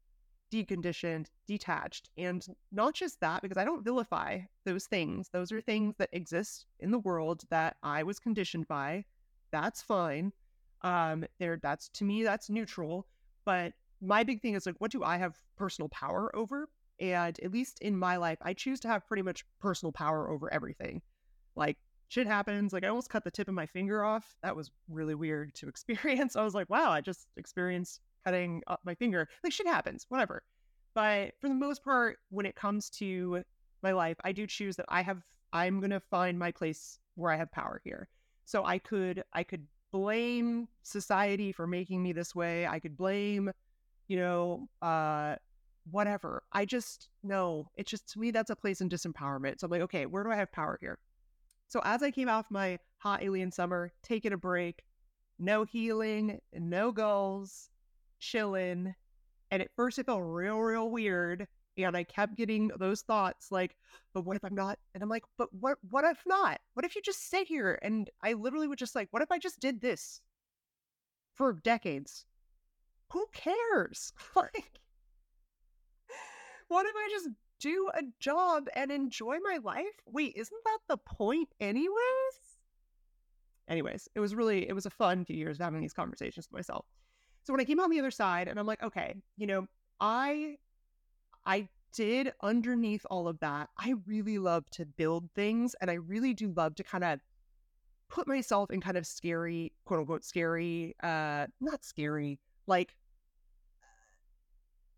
deconditioned, 0.53 1.27
detached, 1.47 2.11
and 2.17 2.47
not 2.71 2.95
just 2.95 3.21
that, 3.21 3.43
because 3.43 3.59
I 3.59 3.65
don't 3.65 3.85
vilify 3.85 4.41
those 4.65 4.87
things. 4.87 5.29
Those 5.33 5.51
are 5.51 5.61
things 5.61 5.95
that 5.99 6.11
exist 6.13 6.67
in 6.81 6.91
the 6.91 6.99
world 7.01 7.43
that 7.51 7.77
I 7.83 8.03
was 8.03 8.21
conditioned 8.21 8.69
by. 8.69 9.05
That's 9.51 9.83
fine. 9.83 10.33
Um, 10.83 11.25
there 11.39 11.59
that's 11.63 11.89
to 11.91 12.05
me, 12.05 12.23
that's 12.23 12.51
neutral. 12.51 13.07
But 13.45 13.73
my 14.05 14.25
big 14.25 14.41
thing 14.41 14.55
is 14.55 14.67
like, 14.67 14.77
what 14.79 14.91
do 14.91 15.03
I 15.03 15.17
have 15.17 15.37
personal 15.57 15.89
power 15.89 16.35
over? 16.35 16.69
And 17.01 17.39
at 17.41 17.53
least 17.53 17.81
in 17.81 17.97
my 17.97 18.17
life, 18.17 18.39
I 18.43 18.53
choose 18.53 18.81
to 18.81 18.89
have 18.89 19.07
pretty 19.07 19.23
much 19.23 19.45
personal 19.61 19.93
power 19.93 20.31
over 20.31 20.53
everything. 20.53 21.03
Like 21.57 21.77
shit 22.09 22.27
happens. 22.27 22.73
Like 22.73 22.85
I 22.85 22.89
almost 22.89 23.11
cut 23.11 23.25
the 23.25 23.31
tip 23.31 23.49
of 23.49 23.55
my 23.55 23.67
finger 23.67 24.05
off. 24.05 24.37
That 24.43 24.55
was 24.55 24.71
really 24.89 25.15
weird 25.15 25.55
to 25.57 25.69
experience. 25.69 26.37
I 26.37 26.45
was 26.45 26.55
like, 26.55 26.71
wow, 26.71 26.91
I 26.91 27.01
just 27.01 27.29
experienced 27.37 28.01
cutting 28.25 28.63
up 28.67 28.81
my 28.85 28.95
finger. 28.95 29.29
Like 29.43 29.53
shit 29.53 29.67
happens, 29.67 30.07
whatever. 30.09 30.43
But 30.95 31.33
for 31.41 31.49
the 31.49 31.55
most 31.55 31.83
part, 31.83 32.19
when 32.31 32.47
it 32.47 32.55
comes 32.55 32.89
to 32.91 33.43
my 33.83 33.93
life, 33.93 34.17
I 34.25 34.33
do 34.33 34.47
choose 34.47 34.77
that 34.77 34.87
I 34.89 35.03
have 35.03 35.23
I'm 35.53 35.81
gonna 35.81 36.01
find 36.01 36.39
my 36.39 36.51
place 36.51 36.99
where 37.17 37.33
I 37.33 37.37
have 37.37 37.51
power 37.53 37.81
here. 37.85 38.09
So 38.45 38.65
I 38.65 38.79
could 38.79 39.25
I 39.33 39.43
could 39.43 39.67
blame 39.93 40.69
society 40.83 41.53
for 41.53 41.67
making 41.67 42.03
me 42.03 42.13
this 42.13 42.35
way. 42.35 42.67
I 42.67 42.81
could 42.81 42.97
blame, 42.97 43.53
you 44.09 44.17
know, 44.17 44.69
uh 44.83 45.37
whatever. 45.91 46.43
I 46.53 46.65
just 46.65 47.09
know 47.23 47.69
it's 47.77 47.91
just 47.91 48.09
to 48.13 48.19
me 48.19 48.31
that's 48.31 48.51
a 48.51 48.57
place 48.57 48.81
in 48.81 48.89
disempowerment. 48.89 49.61
So 49.61 49.67
I'm 49.67 49.71
like, 49.71 49.83
okay, 49.83 50.07
where 50.07 50.25
do 50.25 50.31
I 50.31 50.37
have 50.37 50.53
power 50.53 50.79
here? 50.81 50.99
So 51.69 51.81
as 51.85 52.03
I 52.03 52.11
came 52.11 52.29
off 52.29 52.47
my 52.51 52.79
hot 52.99 53.23
alien 53.23 53.51
summer, 53.51 53.93
taking 54.03 54.33
a 54.33 54.37
break, 54.37 54.83
no 55.39 55.65
healing, 55.65 56.41
no 56.53 56.93
goals, 56.93 57.71
chilling. 58.21 58.95
And 59.51 59.63
at 59.63 59.71
first 59.77 59.99
it 59.99 60.07
felt 60.07 60.23
real, 60.25 60.59
real 60.61 60.91
weird. 60.91 61.47
And 61.77 61.97
I 61.97 62.05
kept 62.05 62.37
getting 62.37 62.71
those 62.79 63.03
thoughts 63.03 63.51
like, 63.51 63.77
but 64.13 64.25
what 64.25 64.37
if 64.37 64.45
I'm 64.45 64.55
not? 64.55 64.79
And 64.95 65.03
I'm 65.03 65.09
like, 65.09 65.25
but 65.37 65.49
what 65.53 65.79
what 65.91 66.05
if 66.05 66.23
not? 66.25 66.61
What 66.75 66.87
if 66.87 66.95
you 66.95 67.03
just 67.03 67.29
sit 67.29 67.49
here? 67.49 67.79
And 67.83 68.09
I 68.23 68.35
literally 68.35 68.69
would 68.69 68.79
just 68.79 68.95
like, 68.95 69.09
what 69.11 69.23
if 69.23 69.33
I 69.33 69.39
just 69.39 69.61
did 69.61 69.81
this 69.81 70.21
for 71.35 71.53
decades? 71.53 72.27
Who 73.15 73.27
cares? 73.33 74.13
like 74.37 74.81
what 76.69 76.85
if 76.85 76.93
I 76.97 77.09
just 77.13 77.29
do 77.61 77.89
a 77.95 78.03
job 78.19 78.67
and 78.75 78.91
enjoy 78.91 79.39
my 79.43 79.59
life? 79.63 79.85
Wait, 80.07 80.33
isn't 80.35 80.65
that 80.65 80.79
the 80.89 80.97
point, 80.97 81.49
anyways? 81.61 81.95
Anyways, 83.69 84.09
it 84.17 84.21
was 84.21 84.35
really, 84.35 84.69
it 84.69 84.73
was 84.73 84.85
a 84.85 84.91
fun 84.91 85.25
few 85.25 85.37
years 85.37 85.59
having 85.59 85.81
these 85.81 85.95
conversations 85.95 86.49
with 86.51 86.59
myself. 86.59 86.87
So 87.45 87.53
when 87.53 87.61
I 87.61 87.65
came 87.65 87.79
on 87.79 87.89
the 87.89 88.01
other 88.01 88.11
side 88.11 88.49
and 88.49 88.59
I'm 88.59 88.67
like, 88.67 88.83
okay, 88.83 89.15
you 89.37 89.47
know, 89.47 89.69
I, 90.01 90.57
I 91.47 91.69
did 91.93 92.33
underneath 92.43 93.07
all 93.11 93.29
of 93.29 93.39
that, 93.39 93.69
I 93.79 93.95
really 94.07 94.39
love 94.39 94.69
to 94.71 94.87
build 94.87 95.31
things 95.37 95.77
and 95.81 95.89
I 95.89 95.95
really 95.95 96.35
do 96.35 96.53
love 96.57 96.75
to 96.75 96.83
kind 96.83 97.05
of 97.05 97.21
put 98.11 98.27
myself 98.27 98.73
in 98.73 98.81
kind 98.81 98.97
of 98.97 99.07
scary, 99.07 99.73
quote 99.85 100.01
unquote, 100.01 100.25
scary, 100.25 100.97
uh, 101.01 101.47
not 101.61 101.85
scary, 101.85 102.41
like 102.67 102.97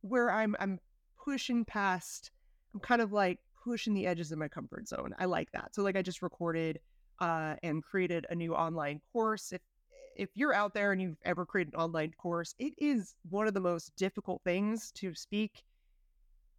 where 0.09 0.31
I'm, 0.31 0.57
I'm 0.61 0.79
pushing 1.23 1.65
past 1.65 2.31
I'm 2.77 2.81
kind 2.81 3.01
of 3.01 3.11
like 3.11 3.39
pushing 3.65 3.95
the 3.95 4.07
edges 4.07 4.33
of 4.33 4.39
my 4.39 4.49
comfort 4.49 4.87
zone. 4.87 5.15
I 5.19 5.25
like 5.25 5.51
that. 5.53 5.75
So 5.75 5.83
like 5.83 5.97
I 5.97 6.03
just 6.03 6.21
recorded 6.21 6.79
uh, 7.21 7.55
and 7.63 7.83
created 7.83 8.27
a 8.29 8.35
new 8.35 8.55
online 8.55 9.01
course. 9.13 9.51
If 9.51 9.63
if 10.15 10.29
you're 10.35 10.55
out 10.55 10.75
there 10.75 10.93
and 10.93 11.01
you've 11.01 11.17
ever 11.25 11.47
created 11.47 11.73
an 11.73 11.81
online 11.81 12.13
course, 12.19 12.55
it 12.59 12.75
is 12.77 13.15
one 13.31 13.47
of 13.47 13.55
the 13.55 13.61
most 13.61 13.97
difficult 13.97 14.43
things 14.45 14.93
to 14.93 15.15
speak 15.15 15.63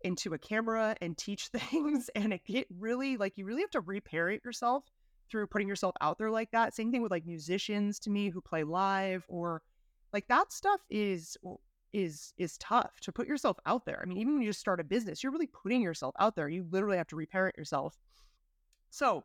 into 0.02 0.34
a 0.34 0.40
camera 0.40 0.96
and 1.02 1.16
teach 1.16 1.48
things. 1.54 2.10
And 2.16 2.34
it 2.34 2.44
get 2.44 2.66
really 2.80 3.16
like 3.16 3.38
you 3.38 3.46
really 3.46 3.62
have 3.62 3.70
to 3.72 3.82
reparent 3.82 4.44
yourself 4.44 4.86
through 5.30 5.46
putting 5.46 5.68
yourself 5.68 5.94
out 6.02 6.18
there 6.18 6.32
like 6.32 6.50
that. 6.50 6.74
Same 6.74 6.92
thing 6.92 7.04
with 7.04 7.12
like 7.12 7.28
musicians 7.28 8.00
to 8.00 8.10
me 8.10 8.30
who 8.30 8.42
play 8.42 8.64
live 8.64 9.24
or 9.28 9.62
like 10.14 10.28
that 10.30 10.52
stuff 10.52 10.82
is 10.90 11.38
is 11.94 12.34
is 12.38 12.58
tough 12.58 13.00
to 13.02 13.12
put 13.12 13.28
yourself 13.28 13.58
out 13.66 13.86
there. 13.86 14.00
I 14.02 14.06
mean, 14.06 14.18
even 14.18 14.34
when 14.34 14.42
you 14.42 14.50
just 14.50 14.60
start 14.60 14.80
a 14.80 14.84
business, 14.84 15.24
you're 15.24 15.32
really 15.32 15.48
putting 15.48 15.82
yourself 15.82 16.16
out 16.20 16.36
there. 16.36 16.50
You 16.50 16.66
literally 16.70 16.98
have 16.98 17.08
to 17.08 17.16
reparent 17.16 17.58
yourself. 17.58 17.98
So 18.90 19.24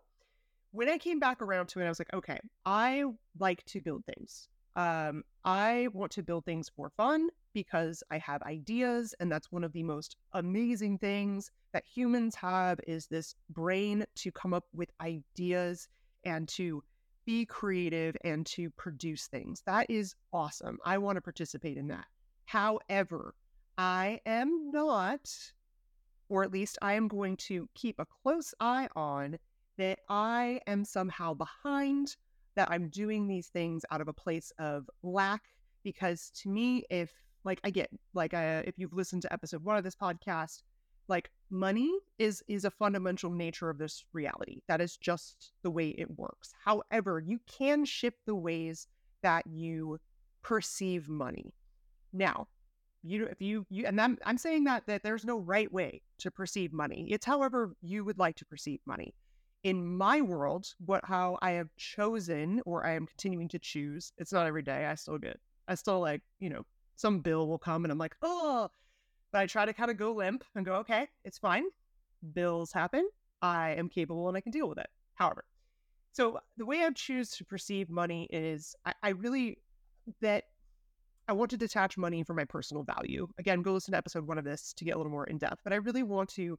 when 0.73 0.89
I 0.89 0.99
came 0.99 1.19
back 1.19 1.43
around 1.43 1.69
to 1.69 1.81
it, 1.81 1.87
I 1.87 1.89
was 1.89 1.99
like, 1.99 2.13
okay, 2.15 2.39
I 2.65 3.05
like 3.39 3.65
to 3.67 3.81
build 3.81 4.05
things. 4.07 4.49
Um, 4.75 5.23
I 5.45 5.89
want 5.93 6.13
to 6.13 6.23
build 6.23 6.47
things 6.47 6.71
for 6.75 6.91
fun 6.97 7.29
because 7.53 8.03
I 8.11 8.19
have 8.19 8.43
ideas, 8.43 9.15
and 9.21 9.31
that's 9.31 9.53
one 9.53 9.65
of 9.65 9.73
the 9.73 9.83
most 9.83 10.17
amazing 10.33 10.99
things 10.99 11.51
that 11.75 11.85
humans 11.85 12.35
have 12.37 12.81
is 12.87 13.07
this 13.07 13.35
brain 13.51 14.07
to 14.17 14.33
come 14.33 14.55
up 14.55 14.65
with 14.73 14.91
ideas 15.01 15.89
and 16.25 16.49
to 16.49 16.83
be 17.25 17.45
creative 17.45 18.17
and 18.25 18.47
to 18.47 18.71
produce 18.71 19.27
things. 19.27 19.63
That 19.67 19.91
is 19.91 20.15
awesome. 20.33 20.79
I 20.85 20.99
want 20.99 21.17
to 21.17 21.23
participate 21.23 21.77
in 21.77 21.89
that. 21.89 22.07
However, 22.45 23.35
I 23.79 24.21
am 24.27 24.71
not, 24.71 25.31
or 26.29 26.45
at 26.45 26.53
least 26.53 26.79
I 26.83 26.95
am 26.95 27.09
going 27.09 27.37
to 27.49 27.69
keep 27.75 27.99
a 27.99 28.07
close 28.23 28.55
eye 28.61 28.89
on 28.95 29.39
that 29.79 30.01
I 30.09 30.61
am 30.67 30.85
somehow 30.85 31.35
behind, 31.35 32.17
that 32.55 32.71
I'm 32.71 32.89
doing 32.89 33.27
these 33.27 33.49
things 33.49 33.85
out 33.91 34.01
of 34.01 34.09
a 34.09 34.13
place 34.13 34.53
of 34.59 34.89
lack. 35.03 35.43
Because 35.83 36.31
to 36.43 36.49
me, 36.49 36.85
if 36.91 37.13
like 37.45 37.61
I 37.65 37.71
get 37.71 37.91
like 38.15 38.35
uh, 38.35 38.63
if 38.65 38.79
you've 38.79 38.93
listened 38.93 39.23
to 39.23 39.33
episode 39.33 39.65
one 39.65 39.77
of 39.77 39.85
this 39.85 39.97
podcast, 39.97 40.63
like 41.09 41.31
money 41.51 41.91
is 42.19 42.43
is 42.49 42.65
a 42.65 42.71
fundamental 42.71 43.31
nature 43.31 43.71
of 43.71 43.79
this 43.79 44.05
reality. 44.13 44.61
That 44.69 44.81
is 44.81 44.97
just 44.97 45.53
the 45.63 45.71
way 45.71 45.89
it 45.89 46.19
works. 46.19 46.53
However, 46.65 47.21
you 47.21 47.41
can 47.47 47.85
shift 47.85 48.19
the 48.27 48.35
ways 48.35 48.87
that 49.23 49.47
you 49.47 49.99
perceive 50.43 51.09
money. 51.09 51.53
Now, 52.13 52.49
you 53.03 53.27
if 53.27 53.41
you 53.41 53.67
you 53.69 53.87
and 53.87 54.01
I'm 54.01 54.19
I'm 54.25 54.39
saying 54.39 54.65
that 54.65 54.87
that 54.87 55.03
there's 55.03 55.25
no 55.25 55.39
right 55.39 55.73
way 55.73 56.03
to 56.19 56.31
perceive 56.31 56.73
money. 56.73 57.09
It's 57.11 57.27
however 57.27 57.75
you 57.83 58.05
would 58.05 58.19
like 58.19 58.37
to 58.37 58.45
perceive 58.45 58.81
money. 58.87 59.15
In 59.65 59.97
my 59.97 60.21
world, 60.21 60.67
what 60.85 61.05
how 61.05 61.39
I 61.43 61.53
have 61.53 61.69
chosen 61.77 62.61
or 62.65 62.87
I 62.87 62.95
am 62.95 63.07
continuing 63.07 63.49
to 63.49 63.59
choose, 63.59 64.13
it's 64.19 64.33
not 64.33 64.47
every 64.47 64.63
day. 64.63 64.87
I 64.87 64.95
still 64.95 65.19
get 65.19 65.39
I 65.69 65.75
still 65.75 66.01
like, 66.01 66.23
you 66.39 66.51
know, 66.51 66.65
some 66.97 67.21
bill 67.21 67.49
will 67.49 67.59
come 67.59 67.85
and 67.85 67.93
I'm 67.93 67.99
like, 67.99 68.17
oh, 68.23 68.69
but 69.33 69.41
I 69.41 69.47
try 69.47 69.65
to 69.65 69.73
kind 69.73 69.91
of 69.91 69.97
go 69.97 70.13
limp 70.13 70.45
and 70.55 70.65
go, 70.65 70.75
okay, 70.77 71.09
it's 71.25 71.39
fine. 71.39 71.65
Bills 72.35 72.73
happen. 72.73 73.09
I 73.41 73.71
am 73.71 73.89
capable 73.89 74.29
and 74.29 74.37
I 74.37 74.41
can 74.41 74.53
deal 74.53 74.69
with 74.69 74.79
it. 74.79 74.89
However, 75.15 75.45
so 76.13 76.39
the 76.57 76.67
way 76.67 76.83
I 76.83 76.91
choose 76.91 77.31
to 77.33 77.45
perceive 77.45 77.89
money 77.89 78.29
is 78.31 78.77
I, 78.85 78.95
I 79.03 79.09
really 79.11 79.59
that 80.21 80.45
I 81.33 81.35
want 81.35 81.51
to 81.53 81.57
detach 81.57 81.97
money 81.97 82.23
from 82.23 82.37
my 82.37 82.45
personal 82.45 82.83
value. 82.83 83.27
Again, 83.39 83.63
go 83.63 83.73
listen 83.73 83.93
to 83.93 83.97
episode 83.97 84.27
one 84.27 84.37
of 84.37 84.45
this 84.45 84.75
to 84.75 84.85
get 84.85 84.97
a 84.97 84.99
little 84.99 85.11
more 85.11 85.25
in 85.25 85.39
depth. 85.39 85.63
But 85.65 85.73
I 85.73 85.77
really 85.77 86.03
want 86.03 86.29
to 86.35 86.59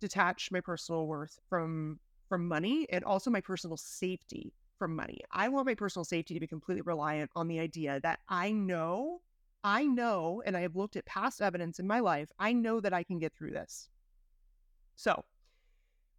detach 0.00 0.50
my 0.50 0.62
personal 0.62 1.06
worth 1.06 1.38
from 1.50 2.00
from 2.26 2.48
money 2.48 2.86
and 2.88 3.04
also 3.04 3.30
my 3.30 3.42
personal 3.42 3.76
safety 3.76 4.54
from 4.78 4.96
money. 4.96 5.20
I 5.32 5.50
want 5.50 5.66
my 5.66 5.74
personal 5.74 6.06
safety 6.06 6.32
to 6.32 6.40
be 6.40 6.46
completely 6.46 6.80
reliant 6.80 7.30
on 7.36 7.46
the 7.46 7.60
idea 7.60 8.00
that 8.04 8.20
I 8.26 8.52
know, 8.52 9.20
I 9.62 9.84
know, 9.84 10.42
and 10.46 10.56
I 10.56 10.62
have 10.62 10.76
looked 10.76 10.96
at 10.96 11.04
past 11.04 11.42
evidence 11.42 11.78
in 11.78 11.86
my 11.86 12.00
life, 12.00 12.30
I 12.38 12.54
know 12.54 12.80
that 12.80 12.94
I 12.94 13.02
can 13.02 13.18
get 13.18 13.34
through 13.34 13.50
this. 13.50 13.90
So 14.96 15.26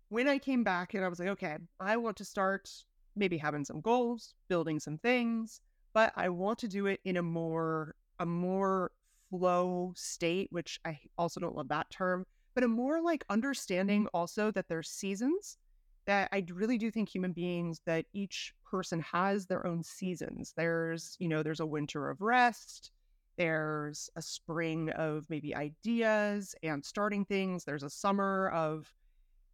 when 0.09 0.27
I 0.27 0.37
came 0.37 0.63
back 0.63 0.93
and 0.93 1.03
I 1.03 1.07
was 1.07 1.17
like, 1.17 1.29
okay, 1.29 1.57
I 1.79 1.97
want 1.97 2.17
to 2.17 2.25
start 2.25 2.69
maybe 3.15 3.39
having 3.39 3.65
some 3.65 3.81
goals, 3.81 4.35
building 4.49 4.79
some 4.79 4.99
things, 4.99 5.61
but 5.97 6.13
I 6.15 6.29
want 6.29 6.59
to 6.59 6.67
do 6.67 6.85
it 6.85 6.99
in 7.05 7.17
a 7.17 7.23
more 7.23 7.95
a 8.19 8.25
more 8.27 8.91
flow 9.31 9.93
state, 9.95 10.47
which 10.51 10.79
I 10.85 10.99
also 11.17 11.39
don't 11.39 11.55
love 11.55 11.69
that 11.69 11.89
term, 11.89 12.23
but 12.53 12.63
a 12.63 12.67
more 12.67 13.01
like 13.01 13.23
mm-hmm. 13.23 13.33
understanding 13.33 14.07
also 14.13 14.51
that 14.51 14.67
there's 14.69 14.89
seasons 14.91 15.57
that 16.05 16.29
I 16.31 16.45
really 16.53 16.77
do 16.77 16.91
think 16.91 17.09
human 17.09 17.31
beings 17.31 17.81
that 17.87 18.05
each 18.13 18.53
person 18.63 18.99
has 19.11 19.47
their 19.47 19.65
own 19.65 19.81
seasons. 19.81 20.53
There's, 20.55 21.17
you 21.17 21.29
know, 21.29 21.41
there's 21.41 21.61
a 21.61 21.65
winter 21.65 22.11
of 22.11 22.21
rest, 22.21 22.91
there's 23.35 24.07
a 24.15 24.21
spring 24.21 24.91
of 24.91 25.25
maybe 25.31 25.55
ideas 25.55 26.53
and 26.61 26.85
starting 26.85 27.25
things, 27.25 27.63
there's 27.63 27.81
a 27.81 27.89
summer 27.89 28.49
of 28.49 28.93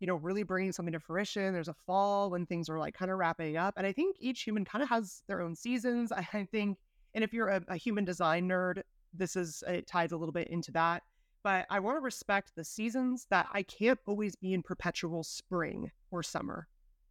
you 0.04 0.08
know, 0.08 0.16
really 0.16 0.44
bringing 0.44 0.74
something 0.74 0.92
to 0.92 1.00
fruition. 1.00 1.54
There's 1.54 1.70
a 1.70 1.76
fall 1.88 2.30
when 2.30 2.46
things 2.46 2.68
are 2.68 2.78
like 2.78 2.94
kind 2.94 3.10
of 3.10 3.18
wrapping 3.18 3.56
up. 3.56 3.76
And 3.78 3.88
I 3.88 3.94
think 3.94 4.18
each 4.20 4.42
human 4.42 4.66
kind 4.66 4.84
of 4.84 4.90
has 4.90 5.24
their 5.28 5.42
own 5.42 5.56
seasons. 5.56 6.12
I 6.12 6.46
think, 6.52 6.78
and 7.14 7.24
if 7.24 7.32
you're 7.32 7.48
a, 7.48 7.62
a 7.70 7.78
human 7.78 8.04
design 8.04 8.50
nerd, 8.50 8.82
this 9.14 9.38
is, 9.38 9.64
it 9.66 9.88
ties 9.88 10.12
a 10.12 10.18
little 10.18 10.34
bit 10.34 10.50
into 10.50 10.74
that. 10.74 11.04
But 11.42 11.68
I 11.70 11.80
want 11.80 11.96
to 11.96 12.02
respect 12.02 12.52
the 12.54 12.66
seasons 12.66 13.28
that 13.30 13.48
I 13.54 13.64
can't 13.64 13.98
always 14.06 14.36
be 14.36 14.54
in 14.54 14.62
perpetual 14.62 15.24
spring 15.24 15.90
or 16.12 16.22
summer. 16.22 16.68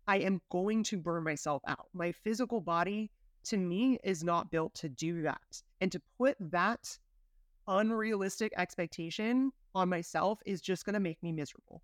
I 0.06 0.18
am 0.18 0.42
going 0.50 0.82
to 0.84 0.98
burn 0.98 1.24
myself 1.24 1.62
out. 1.66 1.86
My 1.94 2.12
physical 2.12 2.60
body 2.60 3.10
to 3.44 3.56
me 3.56 4.00
is 4.04 4.22
not 4.22 4.50
built 4.50 4.74
to 4.74 4.90
do 4.90 5.22
that. 5.22 5.62
And 5.80 5.90
to 5.92 6.02
put 6.18 6.36
that 6.38 6.98
unrealistic 7.66 8.52
expectation 8.58 9.50
on 9.74 9.88
myself 9.88 10.40
is 10.44 10.60
just 10.60 10.84
going 10.84 10.92
to 10.92 11.00
make 11.00 11.22
me 11.22 11.32
miserable. 11.32 11.80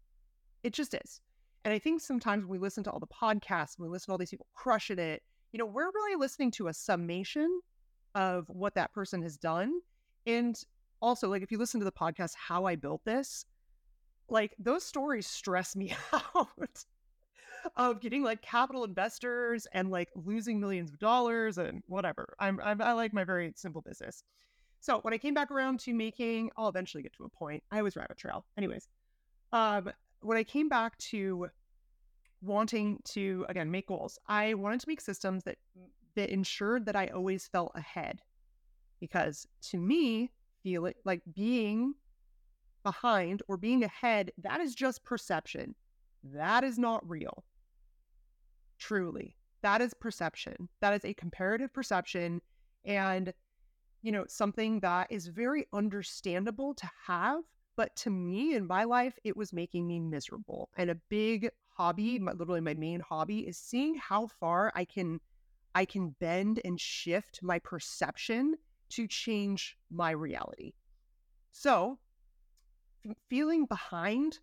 It 0.63 0.73
just 0.73 0.95
is. 0.95 1.21
And 1.65 1.75
I 1.75 1.79
think 1.79 2.01
sometimes 2.01 2.45
when 2.45 2.51
we 2.51 2.59
listen 2.59 2.85
to 2.85 2.91
all 2.91 3.01
the 3.01 3.07
podcasts, 3.07 3.79
when 3.79 3.91
we 3.91 3.93
listen 3.93 4.07
to 4.07 4.13
all 4.13 4.19
these 4.19 4.31
people 4.31 4.47
crushing 4.55 4.99
it, 4.99 5.23
you 5.53 5.59
know, 5.59 5.67
we're 5.67 5.91
really 5.91 6.17
listening 6.17 6.51
to 6.53 6.69
a 6.69 6.75
summation 6.75 7.61
of 8.15 8.47
what 8.49 8.75
that 8.75 8.93
person 8.93 9.23
has 9.23 9.37
done. 9.37 9.81
And 10.27 10.59
also, 11.01 11.29
like, 11.29 11.43
if 11.43 11.51
you 11.51 11.59
listen 11.59 11.81
to 11.81 11.85
the 11.85 11.93
podcast, 11.93 12.35
How 12.35 12.65
I 12.65 12.77
Built 12.77 13.05
This, 13.05 13.45
like, 14.29 14.55
those 14.59 14.85
stories 14.85 15.27
stress 15.27 15.75
me 15.75 15.95
out 16.13 16.85
of 17.77 18.01
getting 18.01 18.23
like 18.23 18.43
capital 18.43 18.85
investors 18.85 19.67
and 19.73 19.91
like 19.91 20.09
losing 20.15 20.61
millions 20.61 20.91
of 20.91 20.99
dollars 20.99 21.59
and 21.59 21.83
whatever. 21.87 22.35
I'm, 22.39 22.61
I'm 22.63 22.81
I 22.81 22.93
like 22.93 23.13
my 23.13 23.25
very 23.25 23.53
simple 23.57 23.83
business. 23.83 24.23
So 24.81 25.01
when 25.01 25.13
I 25.13 25.19
came 25.19 25.35
back 25.35 25.51
around 25.51 25.81
to 25.81 25.93
making, 25.93 26.51
I'll 26.57 26.69
eventually 26.69 27.03
get 27.03 27.13
to 27.15 27.25
a 27.25 27.29
point. 27.29 27.63
I 27.71 27.79
always 27.79 27.97
rabbit 27.97 28.17
trail. 28.17 28.45
Anyways, 28.57 28.87
um, 29.53 29.91
when 30.21 30.37
I 30.37 30.45
came 30.45 30.69
back 30.69 30.97
to 30.99 31.49
wanting 32.41 33.01
to 33.05 33.45
again 33.49 33.71
make 33.71 33.89
goals, 33.89 34.19
I 34.27 34.55
wanted 34.55 34.81
to 34.81 34.89
make 34.89 35.01
systems 35.01 35.45
that 35.45 35.57
that 36.15 36.31
ensured 36.31 36.87
that 36.87 36.97
I 36.97 37.09
always 37.09 37.47
felt 37.47 37.73
ahead. 37.75 38.21
Because 39.01 39.47
to 39.71 39.79
me, 39.79 40.33
feel 40.63 40.87
it 40.87 40.97
like 41.05 41.23
being 41.35 41.95
behind 42.83 43.43
or 43.49 43.57
being 43.57 43.85
ahead, 43.85 44.33
that 44.39 44.61
is 44.61 44.75
just 44.75 45.05
perception. 45.05 45.75
That 46.25 46.65
is 46.65 46.79
not 46.79 47.09
real. 47.09 47.45
Truly. 48.79 49.37
That 49.63 49.81
is 49.81 49.95
perception. 49.95 50.69
That 50.81 50.95
is 50.95 51.05
a 51.05 51.15
comparative 51.15 51.73
perception 51.73 52.41
and 52.85 53.33
you 54.03 54.13
know, 54.13 54.25
something 54.29 54.81
that 54.81 55.11
is 55.11 55.27
very 55.27 55.67
understandable 55.73 56.75
to 56.75 56.89
have 57.07 57.41
but 57.79 57.95
to 57.95 58.11
me 58.11 58.57
in 58.57 58.67
my 58.67 58.83
life, 58.83 59.17
it 59.23 59.37
was 59.37 59.53
making 59.53 59.87
me 59.87 60.01
miserable. 60.01 60.69
And 60.77 60.91
a 60.91 60.97
big 61.09 61.49
hobby, 61.77 62.19
my, 62.19 62.33
literally 62.33 62.61
my 62.61 62.75
main 62.75 62.99
hobby, 62.99 63.47
is 63.47 63.57
seeing 63.57 63.95
how 63.95 64.27
far 64.27 64.73
I 64.75 64.85
can 64.85 65.21
I 65.77 65.85
can 65.85 66.17
bend 66.19 66.61
and 66.65 66.81
shift 66.81 67.39
my 67.41 67.61
perception 67.61 68.57
to 68.91 69.07
change 69.07 69.77
my 69.93 70.11
reality. 70.11 70.73
So 71.53 72.01
feeling 73.31 73.65
behind, 73.67 74.41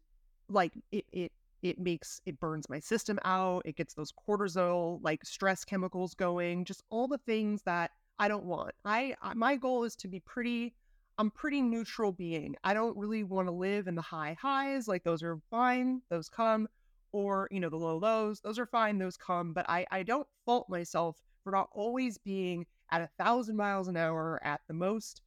like 0.48 0.72
it 0.94 1.04
it 1.12 1.34
it 1.62 1.78
makes 1.78 2.22
it 2.26 2.40
burns 2.40 2.70
my 2.70 2.80
system 2.80 3.20
out 3.26 3.64
it 3.66 3.76
gets 3.76 3.96
those 3.96 4.14
cortisol 4.14 5.00
like 5.02 5.26
stress 5.26 5.66
chemicals 5.66 6.14
going 6.14 6.64
just 6.64 6.84
all 6.92 7.08
the 7.08 7.18
things 7.26 7.64
that 7.64 7.90
i 8.20 8.28
don't 8.28 8.44
want 8.44 8.72
i 8.84 9.16
my 9.34 9.56
goal 9.56 9.84
is 9.84 9.96
to 9.96 10.08
be 10.08 10.20
pretty 10.20 10.76
I'm 11.18 11.32
pretty 11.32 11.62
neutral 11.62 12.12
being. 12.12 12.56
I 12.64 12.74
don't 12.74 12.98
really 12.98 13.24
want 13.24 13.48
to 13.48 13.54
live 13.54 13.88
in 13.88 13.96
the 13.96 14.02
high 14.02 14.36
highs. 14.40 14.88
Like 14.88 15.04
those 15.04 15.24
are 15.24 15.40
fine, 15.50 16.02
those 16.10 16.30
come, 16.30 16.68
or 17.12 17.48
you 17.52 17.60
know, 17.60 17.70
the 17.70 17.78
low 17.78 17.98
lows, 17.98 18.42
those 18.42 18.60
are 18.60 18.66
fine, 18.66 18.98
those 18.98 19.18
come. 19.18 19.54
But 19.54 19.66
I, 19.70 19.86
I 19.92 20.04
don't 20.04 20.28
fault 20.46 20.68
myself 20.70 21.18
for 21.44 21.52
not 21.52 21.70
always 21.72 22.18
being 22.18 22.66
at 22.92 23.02
a 23.02 23.10
thousand 23.18 23.56
miles 23.56 23.88
an 23.88 23.98
hour 23.98 24.40
at 24.44 24.62
the 24.68 24.74
most 24.74 25.22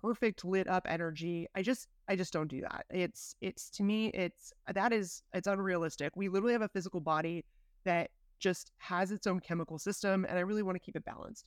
perfect 0.00 0.44
lit 0.44 0.68
up 0.68 0.86
energy. 0.88 1.46
I 1.54 1.62
just 1.62 1.88
I 2.08 2.16
just 2.16 2.32
don't 2.32 2.48
do 2.48 2.62
that. 2.62 2.86
It's 2.90 3.34
it's 3.40 3.70
to 3.70 3.82
me, 3.82 4.08
it's 4.08 4.52
that 4.72 4.92
is 4.92 5.22
it's 5.34 5.46
unrealistic. 5.46 6.12
We 6.16 6.28
literally 6.28 6.54
have 6.54 6.62
a 6.62 6.68
physical 6.68 7.00
body 7.00 7.44
that 7.84 8.10
just 8.38 8.72
has 8.78 9.10
its 9.10 9.26
own 9.26 9.40
chemical 9.40 9.78
system, 9.78 10.24
and 10.28 10.38
I 10.38 10.40
really 10.40 10.62
want 10.62 10.76
to 10.76 10.80
keep 10.80 10.96
it 10.96 11.04
balanced. 11.04 11.46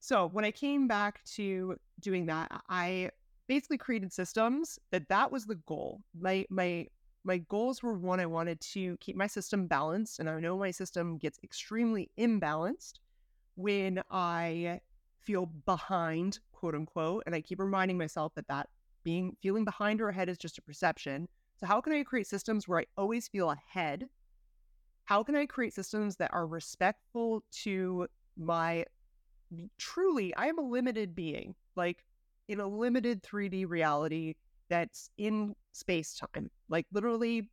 So 0.00 0.28
when 0.28 0.44
I 0.44 0.50
came 0.50 0.86
back 0.86 1.22
to 1.34 1.76
doing 2.00 2.26
that, 2.26 2.62
I 2.68 3.10
basically 3.48 3.78
created 3.78 4.12
systems 4.12 4.78
that 4.90 5.08
that 5.08 5.30
was 5.30 5.46
the 5.46 5.54
goal. 5.66 6.02
My 6.18 6.46
my 6.50 6.86
my 7.24 7.38
goals 7.38 7.82
were 7.82 7.94
one 7.94 8.20
I 8.20 8.26
wanted 8.26 8.60
to 8.60 8.96
keep 8.98 9.16
my 9.16 9.26
system 9.26 9.66
balanced 9.66 10.20
and 10.20 10.30
I 10.30 10.38
know 10.38 10.56
my 10.56 10.70
system 10.70 11.18
gets 11.18 11.40
extremely 11.42 12.08
imbalanced 12.18 12.94
when 13.56 14.02
I 14.10 14.80
feel 15.18 15.46
behind, 15.46 16.38
quote 16.52 16.74
unquote, 16.74 17.24
and 17.26 17.34
I 17.34 17.40
keep 17.40 17.58
reminding 17.58 17.98
myself 17.98 18.32
that 18.36 18.46
that 18.48 18.68
being 19.02 19.36
feeling 19.42 19.64
behind 19.64 20.00
or 20.00 20.08
ahead 20.08 20.28
is 20.28 20.38
just 20.38 20.58
a 20.58 20.62
perception. 20.62 21.28
So 21.56 21.66
how 21.66 21.80
can 21.80 21.92
I 21.92 22.04
create 22.04 22.26
systems 22.26 22.68
where 22.68 22.80
I 22.80 22.86
always 22.96 23.28
feel 23.28 23.50
ahead? 23.50 24.08
How 25.04 25.22
can 25.22 25.34
I 25.34 25.46
create 25.46 25.72
systems 25.74 26.16
that 26.16 26.32
are 26.32 26.46
respectful 26.46 27.42
to 27.62 28.08
my 28.36 28.84
truly, 29.78 30.34
I 30.34 30.46
am 30.46 30.58
a 30.58 30.62
limited 30.62 31.14
being, 31.14 31.54
like 31.76 32.04
in 32.48 32.60
a 32.60 32.66
limited 32.66 33.22
3D 33.22 33.68
reality 33.68 34.34
that's 34.68 35.10
in 35.18 35.54
space 35.72 36.14
time. 36.14 36.50
Like 36.68 36.86
literally, 36.92 37.50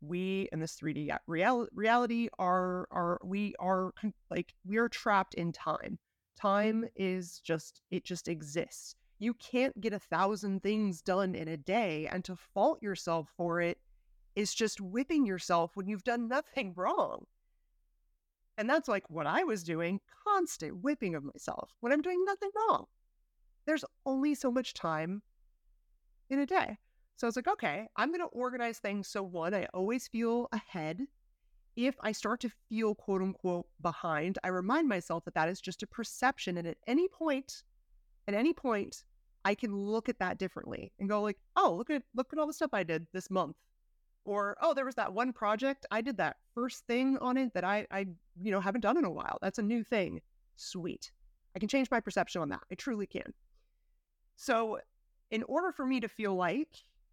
we 0.00 0.48
in 0.52 0.60
this 0.60 0.76
3D 0.76 1.16
real- 1.26 1.68
reality 1.72 2.28
are 2.38 2.86
are 2.90 3.20
we 3.24 3.54
are 3.58 3.92
like 4.30 4.54
we 4.64 4.76
are 4.76 4.88
trapped 4.88 5.34
in 5.34 5.52
time. 5.52 5.98
Time 6.36 6.82
mm-hmm. 6.82 6.86
is 6.96 7.40
just 7.40 7.80
it 7.90 8.04
just 8.04 8.28
exists. 8.28 8.94
You 9.18 9.34
can't 9.34 9.80
get 9.80 9.92
a 9.92 9.98
thousand 9.98 10.62
things 10.62 11.00
done 11.00 11.34
in 11.34 11.48
a 11.48 11.56
day, 11.56 12.08
and 12.10 12.24
to 12.24 12.36
fault 12.36 12.82
yourself 12.82 13.32
for 13.36 13.60
it 13.60 13.78
is 14.34 14.52
just 14.52 14.80
whipping 14.80 15.24
yourself 15.24 15.76
when 15.76 15.86
you've 15.86 16.04
done 16.04 16.28
nothing 16.28 16.74
wrong. 16.76 17.26
And 18.56 18.68
that's 18.68 18.88
like 18.88 19.08
what 19.10 19.26
I 19.26 19.44
was 19.44 19.62
doing 19.62 20.00
constant 20.24 20.82
whipping 20.82 21.14
of 21.14 21.24
myself 21.24 21.70
when 21.80 21.92
I'm 21.92 22.02
doing 22.02 22.24
nothing 22.24 22.50
wrong. 22.56 22.86
There's 23.66 23.84
only 24.06 24.34
so 24.34 24.50
much 24.50 24.74
time 24.74 25.22
in 26.30 26.38
a 26.38 26.46
day. 26.46 26.78
So 27.16 27.26
I 27.26 27.28
was 27.28 27.36
like, 27.36 27.48
okay, 27.48 27.86
I'm 27.96 28.10
going 28.10 28.20
to 28.20 28.26
organize 28.26 28.78
things 28.78 29.08
so 29.08 29.22
one, 29.22 29.54
I 29.54 29.66
always 29.72 30.08
feel 30.08 30.48
ahead. 30.52 31.00
If 31.76 31.96
I 32.00 32.12
start 32.12 32.40
to 32.40 32.50
feel 32.68 32.94
quote 32.94 33.22
unquote 33.22 33.66
behind, 33.80 34.38
I 34.44 34.48
remind 34.48 34.88
myself 34.88 35.24
that 35.24 35.34
that 35.34 35.48
is 35.48 35.60
just 35.60 35.82
a 35.82 35.86
perception. 35.86 36.58
And 36.58 36.68
at 36.68 36.76
any 36.86 37.08
point, 37.08 37.62
at 38.28 38.34
any 38.34 38.52
point, 38.52 39.04
I 39.44 39.54
can 39.54 39.76
look 39.76 40.08
at 40.08 40.18
that 40.20 40.38
differently 40.38 40.92
and 40.98 41.08
go 41.08 41.20
like, 41.20 41.38
oh, 41.56 41.74
look 41.76 41.90
at 41.90 42.02
look 42.14 42.32
at 42.32 42.38
all 42.38 42.46
the 42.46 42.52
stuff 42.52 42.70
I 42.72 42.82
did 42.82 43.06
this 43.12 43.30
month 43.30 43.56
or 44.24 44.56
oh 44.60 44.74
there 44.74 44.84
was 44.84 44.94
that 44.94 45.12
one 45.12 45.32
project 45.32 45.86
i 45.90 46.00
did 46.00 46.16
that 46.16 46.36
first 46.54 46.86
thing 46.86 47.16
on 47.20 47.36
it 47.36 47.52
that 47.54 47.64
i 47.64 47.86
i 47.90 48.06
you 48.40 48.50
know 48.50 48.60
haven't 48.60 48.80
done 48.80 48.96
in 48.96 49.04
a 49.04 49.10
while 49.10 49.38
that's 49.42 49.58
a 49.58 49.62
new 49.62 49.82
thing 49.82 50.20
sweet 50.56 51.12
i 51.54 51.58
can 51.58 51.68
change 51.68 51.90
my 51.90 52.00
perception 52.00 52.40
on 52.40 52.48
that 52.48 52.62
i 52.70 52.74
truly 52.74 53.06
can 53.06 53.32
so 54.36 54.78
in 55.30 55.42
order 55.44 55.72
for 55.72 55.86
me 55.86 56.00
to 56.00 56.08
feel 56.08 56.34
like 56.34 56.68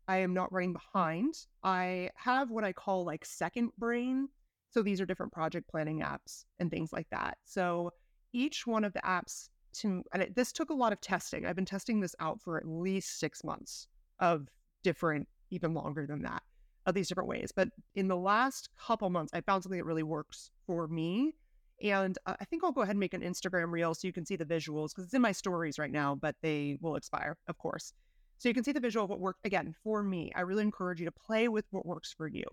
I 0.07 0.17
am 0.17 0.33
not 0.33 0.51
running 0.51 0.73
behind. 0.73 1.35
I 1.63 2.09
have 2.15 2.51
what 2.51 2.63
I 2.63 2.73
call 2.73 3.05
like 3.05 3.23
second 3.23 3.71
brain. 3.77 4.27
So 4.69 4.81
these 4.81 4.99
are 4.99 5.05
different 5.05 5.31
project 5.31 5.69
planning 5.69 6.01
apps 6.01 6.43
and 6.59 6.69
things 6.69 6.91
like 6.91 7.07
that. 7.11 7.37
So 7.45 7.91
each 8.33 8.67
one 8.67 8.83
of 8.83 8.91
the 8.93 9.01
apps 9.01 9.47
to 9.73 10.03
and 10.13 10.23
it, 10.23 10.35
this 10.35 10.51
took 10.51 10.69
a 10.69 10.73
lot 10.73 10.91
of 10.91 10.99
testing. 10.99 11.45
I've 11.45 11.55
been 11.55 11.63
testing 11.65 12.01
this 12.01 12.15
out 12.19 12.41
for 12.41 12.57
at 12.57 12.67
least 12.67 13.19
6 13.19 13.43
months 13.43 13.87
of 14.19 14.49
different 14.83 15.29
even 15.49 15.73
longer 15.73 16.05
than 16.05 16.21
that 16.23 16.43
of 16.85 16.95
these 16.95 17.07
different 17.07 17.29
ways. 17.29 17.51
But 17.55 17.69
in 17.95 18.07
the 18.07 18.17
last 18.17 18.69
couple 18.77 19.09
months 19.09 19.33
I 19.33 19.41
found 19.41 19.63
something 19.63 19.79
that 19.79 19.85
really 19.85 20.03
works 20.03 20.49
for 20.65 20.87
me 20.87 21.33
and 21.81 22.17
uh, 22.25 22.35
I 22.39 22.45
think 22.45 22.63
I'll 22.63 22.71
go 22.71 22.81
ahead 22.81 22.95
and 22.95 22.99
make 22.99 23.13
an 23.13 23.21
Instagram 23.21 23.71
reel 23.71 23.93
so 23.93 24.07
you 24.07 24.13
can 24.13 24.25
see 24.25 24.35
the 24.35 24.45
visuals 24.45 24.89
because 24.89 25.05
it's 25.05 25.13
in 25.13 25.21
my 25.21 25.31
stories 25.31 25.79
right 25.79 25.91
now, 25.91 26.15
but 26.15 26.35
they 26.41 26.77
will 26.79 26.95
expire, 26.95 27.37
of 27.47 27.57
course. 27.57 27.93
So 28.37 28.49
you 28.49 28.55
can 28.55 28.63
see 28.63 28.71
the 28.71 28.79
visual 28.79 29.03
of 29.03 29.09
what 29.09 29.19
worked. 29.19 29.45
Again, 29.45 29.75
for 29.83 30.03
me, 30.03 30.31
I 30.35 30.41
really 30.41 30.63
encourage 30.63 30.99
you 30.99 31.05
to 31.05 31.11
play 31.11 31.47
with 31.47 31.65
what 31.71 31.85
works 31.85 32.13
for 32.15 32.27
you. 32.27 32.43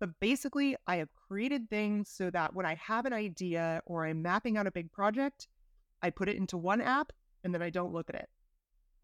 But 0.00 0.10
basically, 0.20 0.76
I 0.86 0.96
have 0.96 1.08
created 1.28 1.70
things 1.70 2.10
so 2.10 2.30
that 2.30 2.54
when 2.54 2.66
I 2.66 2.74
have 2.74 3.06
an 3.06 3.12
idea 3.12 3.82
or 3.86 4.06
I'm 4.06 4.20
mapping 4.20 4.56
out 4.56 4.66
a 4.66 4.72
big 4.72 4.90
project, 4.90 5.48
I 6.02 6.10
put 6.10 6.28
it 6.28 6.36
into 6.36 6.56
one 6.56 6.80
app 6.80 7.12
and 7.44 7.54
then 7.54 7.62
I 7.62 7.70
don't 7.70 7.92
look 7.92 8.08
at 8.08 8.16
it. 8.16 8.28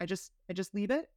I 0.01 0.07
just 0.07 0.33
I 0.51 0.53
just 0.53 0.75
leave 0.75 0.91
it. 0.91 1.09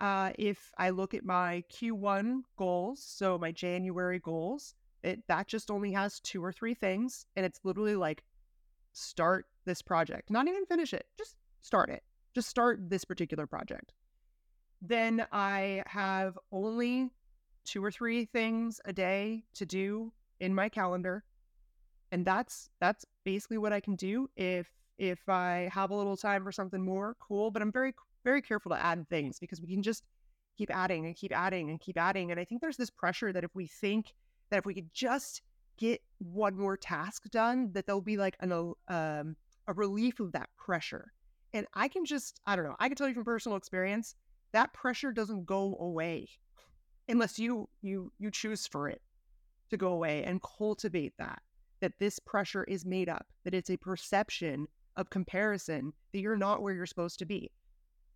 Uh, 0.00 0.32
if 0.38 0.72
I 0.78 0.90
look 0.90 1.12
at 1.12 1.24
my 1.24 1.62
Q1 1.70 2.40
goals, 2.56 3.04
so 3.04 3.38
my 3.38 3.52
January 3.52 4.18
goals, 4.18 4.74
it 5.02 5.22
that 5.28 5.46
just 5.46 5.70
only 5.70 5.92
has 5.92 6.20
two 6.20 6.42
or 6.42 6.52
three 6.52 6.74
things, 6.74 7.26
and 7.36 7.44
it's 7.44 7.60
literally 7.64 7.96
like 7.96 8.24
start 8.92 9.46
this 9.66 9.82
project, 9.82 10.30
not 10.30 10.48
even 10.48 10.64
finish 10.64 10.94
it, 10.94 11.06
just 11.18 11.36
start 11.60 11.90
it, 11.90 12.02
just 12.34 12.48
start 12.48 12.88
this 12.88 13.04
particular 13.04 13.46
project. 13.46 13.92
Then 14.80 15.26
I 15.32 15.82
have 15.86 16.38
only 16.50 17.10
two 17.64 17.84
or 17.84 17.90
three 17.90 18.24
things 18.24 18.80
a 18.86 18.92
day 18.92 19.44
to 19.54 19.66
do 19.66 20.12
in 20.40 20.54
my 20.54 20.70
calendar, 20.70 21.24
and 22.10 22.24
that's 22.24 22.70
that's 22.80 23.04
basically 23.24 23.58
what 23.58 23.74
I 23.74 23.80
can 23.80 23.96
do. 23.96 24.30
If 24.34 24.66
if 24.98 25.28
I 25.28 25.70
have 25.72 25.90
a 25.90 25.94
little 25.94 26.16
time 26.16 26.42
for 26.42 26.52
something 26.52 26.82
more, 26.82 27.16
cool. 27.20 27.50
But 27.50 27.62
I'm 27.62 27.72
very 27.72 27.94
very 28.24 28.42
careful 28.42 28.70
to 28.70 28.82
add 28.82 29.08
things 29.08 29.38
because 29.38 29.60
we 29.60 29.68
can 29.68 29.82
just 29.82 30.04
keep 30.56 30.74
adding 30.74 31.06
and 31.06 31.16
keep 31.16 31.32
adding 31.34 31.70
and 31.70 31.80
keep 31.80 31.98
adding. 31.98 32.30
And 32.30 32.38
I 32.40 32.44
think 32.44 32.60
there's 32.60 32.76
this 32.76 32.90
pressure 32.90 33.32
that 33.32 33.44
if 33.44 33.54
we 33.54 33.66
think 33.66 34.14
that 34.50 34.58
if 34.58 34.66
we 34.66 34.74
could 34.74 34.92
just 34.92 35.42
get 35.78 36.02
one 36.18 36.56
more 36.56 36.76
task 36.76 37.30
done, 37.30 37.70
that 37.72 37.86
there'll 37.86 38.00
be 38.00 38.16
like 38.16 38.36
an 38.40 38.52
um, 38.88 39.36
a 39.66 39.72
relief 39.72 40.20
of 40.20 40.32
that 40.32 40.50
pressure. 40.56 41.12
And 41.52 41.66
I 41.74 41.88
can 41.88 42.04
just, 42.04 42.40
I 42.46 42.56
don't 42.56 42.64
know, 42.64 42.76
I 42.78 42.88
can 42.88 42.96
tell 42.96 43.08
you 43.08 43.14
from 43.14 43.24
personal 43.24 43.56
experience, 43.56 44.14
that 44.52 44.72
pressure 44.72 45.12
doesn't 45.12 45.46
go 45.46 45.76
away 45.80 46.28
unless 47.08 47.38
you 47.38 47.68
you 47.82 48.12
you 48.18 48.30
choose 48.30 48.66
for 48.66 48.88
it 48.88 49.00
to 49.70 49.76
go 49.76 49.88
away 49.88 50.24
and 50.24 50.40
cultivate 50.42 51.12
that 51.18 51.42
that 51.80 51.92
this 51.98 52.18
pressure 52.18 52.64
is 52.64 52.84
made 52.84 53.08
up 53.08 53.26
that 53.44 53.54
it's 53.54 53.70
a 53.70 53.76
perception 53.76 54.66
of 54.96 55.10
comparison 55.10 55.92
that 56.12 56.20
you're 56.20 56.36
not 56.36 56.62
where 56.62 56.74
you're 56.74 56.86
supposed 56.86 57.18
to 57.18 57.24
be 57.24 57.50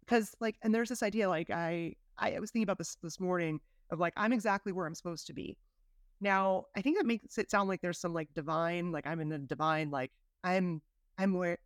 because 0.06 0.34
like 0.40 0.56
and 0.62 0.74
there's 0.74 0.88
this 0.88 1.02
idea 1.02 1.28
like 1.28 1.50
i 1.50 1.94
i 2.18 2.38
was 2.38 2.50
thinking 2.50 2.64
about 2.64 2.78
this 2.78 2.96
this 3.02 3.20
morning 3.20 3.60
of 3.90 3.98
like 3.98 4.12
i'm 4.16 4.32
exactly 4.32 4.72
where 4.72 4.86
i'm 4.86 4.94
supposed 4.94 5.26
to 5.26 5.32
be 5.32 5.56
now, 6.20 6.66
I 6.76 6.80
think 6.80 6.96
that 6.96 7.06
makes 7.06 7.38
it 7.38 7.50
sound 7.50 7.68
like 7.68 7.80
there's 7.80 7.98
some 7.98 8.14
like 8.14 8.32
divine, 8.34 8.92
like 8.92 9.06
I'm 9.06 9.20
in 9.20 9.32
a 9.32 9.38
divine, 9.38 9.90
like 9.90 10.10
I'm, 10.42 10.80
I'm 11.18 11.34
where, 11.34 11.58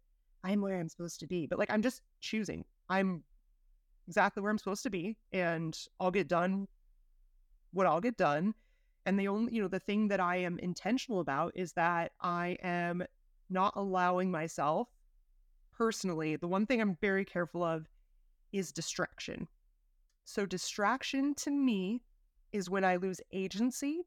I'm 0.44 0.61
where 0.61 0.79
I'm 0.79 0.88
supposed 0.88 1.20
to 1.20 1.27
be. 1.27 1.46
But 1.46 1.59
like 1.59 1.70
I'm 1.70 1.81
just 1.83 2.03
choosing. 2.20 2.64
I'm 2.88 3.22
exactly 4.09 4.42
where 4.42 4.51
I'm 4.51 4.59
supposed 4.59 4.83
to 4.85 4.90
be, 4.90 5.16
and 5.33 5.79
I'll 6.01 6.11
get 6.11 6.29
done 6.29 6.66
what 7.72 7.87
I'll 7.87 8.01
get 8.01 8.16
done. 8.16 8.55
And 9.07 9.18
the 9.18 9.29
only, 9.29 9.55
you 9.55 9.62
know, 9.62 9.68
the 9.68 9.79
thing 9.79 10.09
that 10.09 10.20
I 10.20 10.37
am 10.38 10.59
intentional 10.59 11.20
about 11.20 11.53
is 11.55 11.72
that 11.74 12.12
I 12.20 12.59
am 12.62 13.05
not 13.51 13.74
allowing 13.77 14.31
myself 14.31 14.88
personally. 15.77 16.37
The 16.37 16.48
one 16.48 16.66
thing 16.66 16.81
I'm 16.81 16.96
very 17.01 17.24
careful 17.24 17.62
of 17.62 17.87
is 18.53 18.73
distraction. 18.73 19.49
So, 20.25 20.47
distraction 20.47 21.35
to 21.37 21.51
me 21.51 22.03
is 22.53 22.71
when 22.71 22.85
I 22.85 22.97
lose 22.97 23.21
agency 23.33 24.03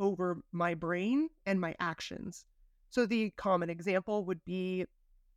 over 0.00 0.42
my 0.50 0.74
brain 0.74 1.28
and 1.46 1.60
my 1.60 1.74
actions. 1.78 2.46
So 2.88 3.06
the 3.06 3.30
common 3.36 3.70
example 3.70 4.24
would 4.24 4.44
be 4.44 4.86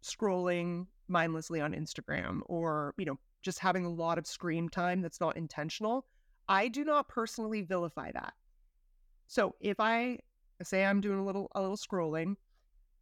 scrolling 0.04 0.88
mindlessly 1.08 1.62
on 1.62 1.74
Instagram 1.74 2.40
or, 2.46 2.96
you 2.98 3.06
know, 3.06 3.20
just 3.44 3.60
having 3.60 3.86
a 3.86 3.92
lot 3.92 4.18
of 4.18 4.26
screen 4.26 4.70
time 4.70 5.02
that's 5.02 5.20
not 5.20 5.38
intentional. 5.38 6.06
I 6.48 6.70
do 6.70 6.84
not 6.84 7.10
personally 7.10 7.62
vilify 7.62 8.12
that. 8.14 8.34
So 9.28 9.56
if 9.60 9.80
I 9.80 10.20
say 10.64 10.86
I'm 10.86 11.02
doing 11.02 11.20
a 11.20 11.26
little 11.26 11.52
a 11.56 11.62
little 11.62 11.78
scrolling, 11.78 12.36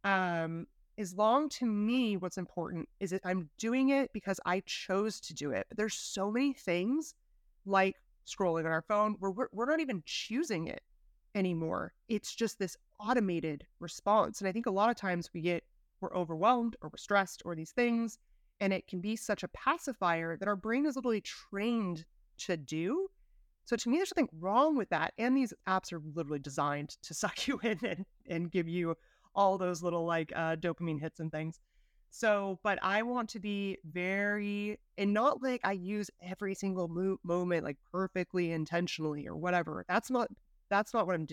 um, 0.04 0.66
as 0.98 1.14
long 1.14 1.48
to 1.48 1.66
me 1.66 2.16
what's 2.16 2.38
important 2.38 2.88
is 3.00 3.10
that 3.10 3.22
I'm 3.24 3.48
doing 3.58 3.90
it 3.90 4.12
because 4.12 4.38
I 4.44 4.62
chose 4.66 5.20
to 5.20 5.34
do 5.34 5.50
it. 5.50 5.66
But 5.68 5.78
there's 5.78 5.94
so 5.94 6.30
many 6.30 6.52
things 6.52 7.14
like 7.64 7.96
scrolling 8.26 8.64
on 8.64 8.72
our 8.72 8.82
phone 8.82 9.16
where 9.18 9.30
we're, 9.30 9.48
we're 9.52 9.66
not 9.66 9.80
even 9.80 10.02
choosing 10.04 10.66
it 10.66 10.82
anymore. 11.34 11.92
It's 12.08 12.34
just 12.34 12.58
this 12.58 12.76
automated 13.00 13.66
response. 13.80 14.40
And 14.40 14.48
I 14.48 14.52
think 14.52 14.66
a 14.66 14.70
lot 14.70 14.90
of 14.90 14.96
times 14.96 15.30
we 15.32 15.40
get, 15.40 15.64
we're 16.00 16.14
overwhelmed 16.14 16.76
or 16.82 16.88
we're 16.90 16.98
stressed 16.98 17.42
or 17.44 17.54
these 17.54 17.72
things. 17.72 18.18
And 18.60 18.72
it 18.72 18.86
can 18.86 19.00
be 19.00 19.16
such 19.16 19.42
a 19.42 19.48
pacifier 19.48 20.36
that 20.36 20.48
our 20.48 20.56
brain 20.56 20.86
is 20.86 20.96
literally 20.96 21.22
trained 21.22 22.04
to 22.38 22.56
do. 22.56 23.08
So 23.64 23.76
to 23.76 23.88
me, 23.88 23.96
there's 23.96 24.10
something 24.10 24.28
wrong 24.40 24.76
with 24.76 24.88
that. 24.90 25.14
And 25.18 25.36
these 25.36 25.54
apps 25.66 25.92
are 25.92 26.02
literally 26.14 26.38
designed 26.38 26.90
to 27.02 27.14
suck 27.14 27.48
you 27.48 27.58
in 27.62 27.78
and, 27.84 28.04
and 28.28 28.50
give 28.50 28.68
you 28.68 28.96
all 29.34 29.58
those 29.58 29.82
little 29.82 30.04
like 30.04 30.32
uh, 30.34 30.56
dopamine 30.56 31.00
hits 31.00 31.20
and 31.20 31.30
things. 31.30 31.60
So, 32.10 32.58
but 32.62 32.78
I 32.82 33.02
want 33.02 33.30
to 33.30 33.40
be 33.40 33.78
very, 33.90 34.78
and 34.98 35.14
not 35.14 35.42
like 35.42 35.62
I 35.64 35.72
use 35.72 36.10
every 36.22 36.54
single 36.54 36.86
mo- 36.88 37.18
moment 37.24 37.64
like 37.64 37.78
perfectly 37.90 38.52
intentionally 38.52 39.26
or 39.26 39.36
whatever. 39.36 39.84
That's 39.88 40.10
not 40.10 40.28
that's 40.68 40.92
not 40.92 41.06
what 41.06 41.14
I'm. 41.14 41.26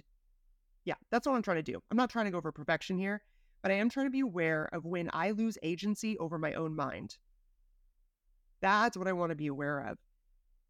yeah, 0.85 0.95
that's 1.11 1.27
what 1.27 1.35
I'm 1.35 1.41
trying 1.41 1.63
to 1.63 1.71
do. 1.71 1.81
I'm 1.91 1.97
not 1.97 2.09
trying 2.09 2.25
to 2.25 2.31
go 2.31 2.41
for 2.41 2.51
perfection 2.51 2.97
here, 2.97 3.21
but 3.61 3.71
I 3.71 3.75
am 3.75 3.89
trying 3.89 4.07
to 4.07 4.11
be 4.11 4.21
aware 4.21 4.69
of 4.71 4.85
when 4.85 5.09
I 5.13 5.31
lose 5.31 5.57
agency 5.63 6.17
over 6.17 6.37
my 6.37 6.53
own 6.53 6.75
mind. 6.75 7.17
That's 8.61 8.97
what 8.97 9.07
I 9.07 9.13
want 9.13 9.31
to 9.31 9.35
be 9.35 9.47
aware 9.47 9.79
of. 9.81 9.97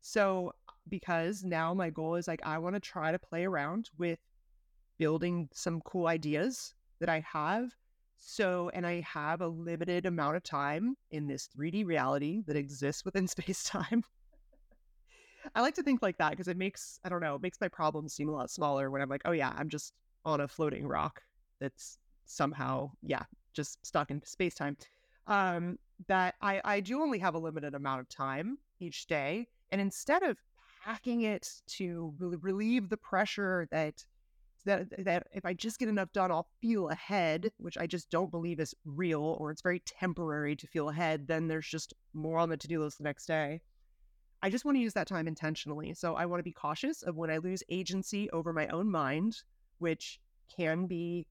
So, 0.02 0.54
because 0.88 1.44
now 1.44 1.74
my 1.74 1.90
goal 1.90 2.16
is 2.16 2.28
like, 2.28 2.42
I 2.44 2.58
want 2.58 2.76
to 2.76 2.80
try 2.80 3.12
to 3.12 3.20
play 3.20 3.46
around 3.46 3.90
with 3.98 4.20
building 4.98 5.50
some 5.54 5.82
cool 5.82 6.08
ideas 6.08 6.74
that 7.00 7.10
I 7.10 7.24
have. 7.32 7.72
So, 8.18 8.70
and 8.74 8.86
I 8.86 9.02
have 9.02 9.42
a 9.42 9.48
limited 9.48 10.06
amount 10.06 10.36
of 10.36 10.44
time 10.44 10.96
in 11.12 11.28
this 11.28 11.50
3D 11.58 11.86
reality 11.86 12.44
that 12.48 12.56
exists 12.56 13.06
within 13.06 13.28
space 13.36 13.64
time. 13.64 14.04
I 15.56 15.62
like 15.62 15.76
to 15.76 15.84
think 15.84 16.02
like 16.02 16.18
that 16.18 16.32
because 16.32 16.48
it 16.48 16.58
makes 16.58 17.00
I 17.04 17.10
don't 17.10 17.22
know, 17.22 17.36
it 17.36 17.42
makes 17.42 17.60
my 17.62 17.70
problems 17.70 18.14
seem 18.14 18.30
a 18.30 18.32
lot 18.32 18.50
smaller 18.50 18.92
when 18.92 19.02
I'm 19.02 19.10
like, 19.10 19.22
oh 19.26 19.32
yeah, 19.32 19.54
I'm 19.58 19.70
just 19.70 19.94
on 20.26 20.42
a 20.42 20.48
floating 20.48 20.86
rock 20.86 21.22
that's 21.60 21.98
somehow, 22.26 22.92
yeah, 23.02 23.24
just 23.54 23.84
stuck 23.86 24.12
in 24.12 24.24
space 24.26 24.54
time. 24.54 24.78
Um, 25.28 25.78
that 26.08 26.36
I 26.42 26.62
I 26.64 26.80
do 26.80 27.02
only 27.02 27.20
have 27.20 27.36
a 27.36 27.40
limited 27.40 27.74
amount 27.76 28.02
of 28.02 28.10
time 28.10 28.58
each 28.80 29.08
day, 29.08 29.48
and 29.72 29.80
instead 29.80 30.24
of 30.24 30.38
hacking 30.82 31.22
it 31.22 31.62
to 31.68 32.14
relieve 32.20 32.90
the 32.90 32.98
pressure 32.98 33.68
that 33.72 34.06
that 34.66 35.06
that 35.06 35.28
if 35.34 35.46
I 35.46 35.54
just 35.54 35.80
get 35.80 35.90
enough 35.90 36.12
done, 36.14 36.32
I'll 36.32 36.48
feel 36.62 36.90
ahead, 36.90 37.52
which 37.58 37.78
I 37.78 37.88
just 37.88 38.10
don't 38.10 38.32
believe 38.32 38.60
is 38.60 38.76
real, 38.86 39.38
or 39.40 39.52
it's 39.52 39.62
very 39.62 39.80
temporary 39.80 40.56
to 40.56 40.68
feel 40.68 40.90
ahead. 40.90 41.28
Then 41.28 41.48
there's 41.48 41.68
just 41.68 41.94
more 42.14 42.40
on 42.40 42.50
the 42.50 42.58
to 42.58 42.68
do 42.68 42.82
list 42.82 42.98
the 42.98 43.04
next 43.04 43.26
day. 43.26 43.62
I 44.42 44.50
just 44.50 44.66
want 44.66 44.78
to 44.78 44.82
use 44.82 44.94
that 44.94 45.08
time 45.08 45.28
intentionally. 45.28 45.94
So 45.94 46.16
I 46.16 46.26
want 46.26 46.40
to 46.40 46.44
be 46.44 46.52
cautious 46.52 47.02
of 47.04 47.18
when 47.18 47.30
I 47.30 47.38
lose 47.38 47.64
agency 47.70 48.30
over 48.32 48.54
my 48.54 48.68
own 48.68 48.90
mind, 48.90 49.44
which 49.80 50.20
can 50.56 50.86
be 50.86 51.28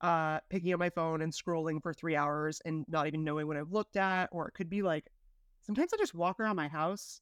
uh, 0.00 0.38
picking 0.50 0.72
up 0.72 0.78
my 0.78 0.90
phone 0.90 1.22
and 1.22 1.32
scrolling 1.32 1.82
for 1.82 1.92
three 1.92 2.14
hours 2.14 2.60
and 2.64 2.84
not 2.88 3.06
even 3.06 3.24
knowing 3.24 3.48
what 3.48 3.56
I've 3.56 3.72
looked 3.72 3.96
at. 3.96 4.28
Or 4.30 4.46
it 4.46 4.54
could 4.54 4.70
be 4.70 4.82
like 4.82 5.10
sometimes 5.62 5.92
I 5.92 5.96
just 5.96 6.14
walk 6.14 6.38
around 6.38 6.56
my 6.56 6.68
house 6.68 7.20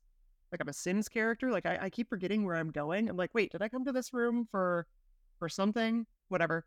like 0.50 0.60
I'm 0.60 0.68
a 0.68 0.72
Sims 0.72 1.08
character. 1.08 1.50
Like 1.50 1.66
I, 1.66 1.78
I 1.82 1.90
keep 1.90 2.10
forgetting 2.10 2.44
where 2.44 2.56
I'm 2.56 2.70
going. 2.70 3.08
I'm 3.08 3.16
like, 3.16 3.30
wait, 3.32 3.52
did 3.52 3.62
I 3.62 3.68
come 3.68 3.84
to 3.86 3.92
this 3.92 4.12
room 4.12 4.46
for 4.50 4.86
for 5.42 5.48
something? 5.48 6.06
Whatever. 6.28 6.64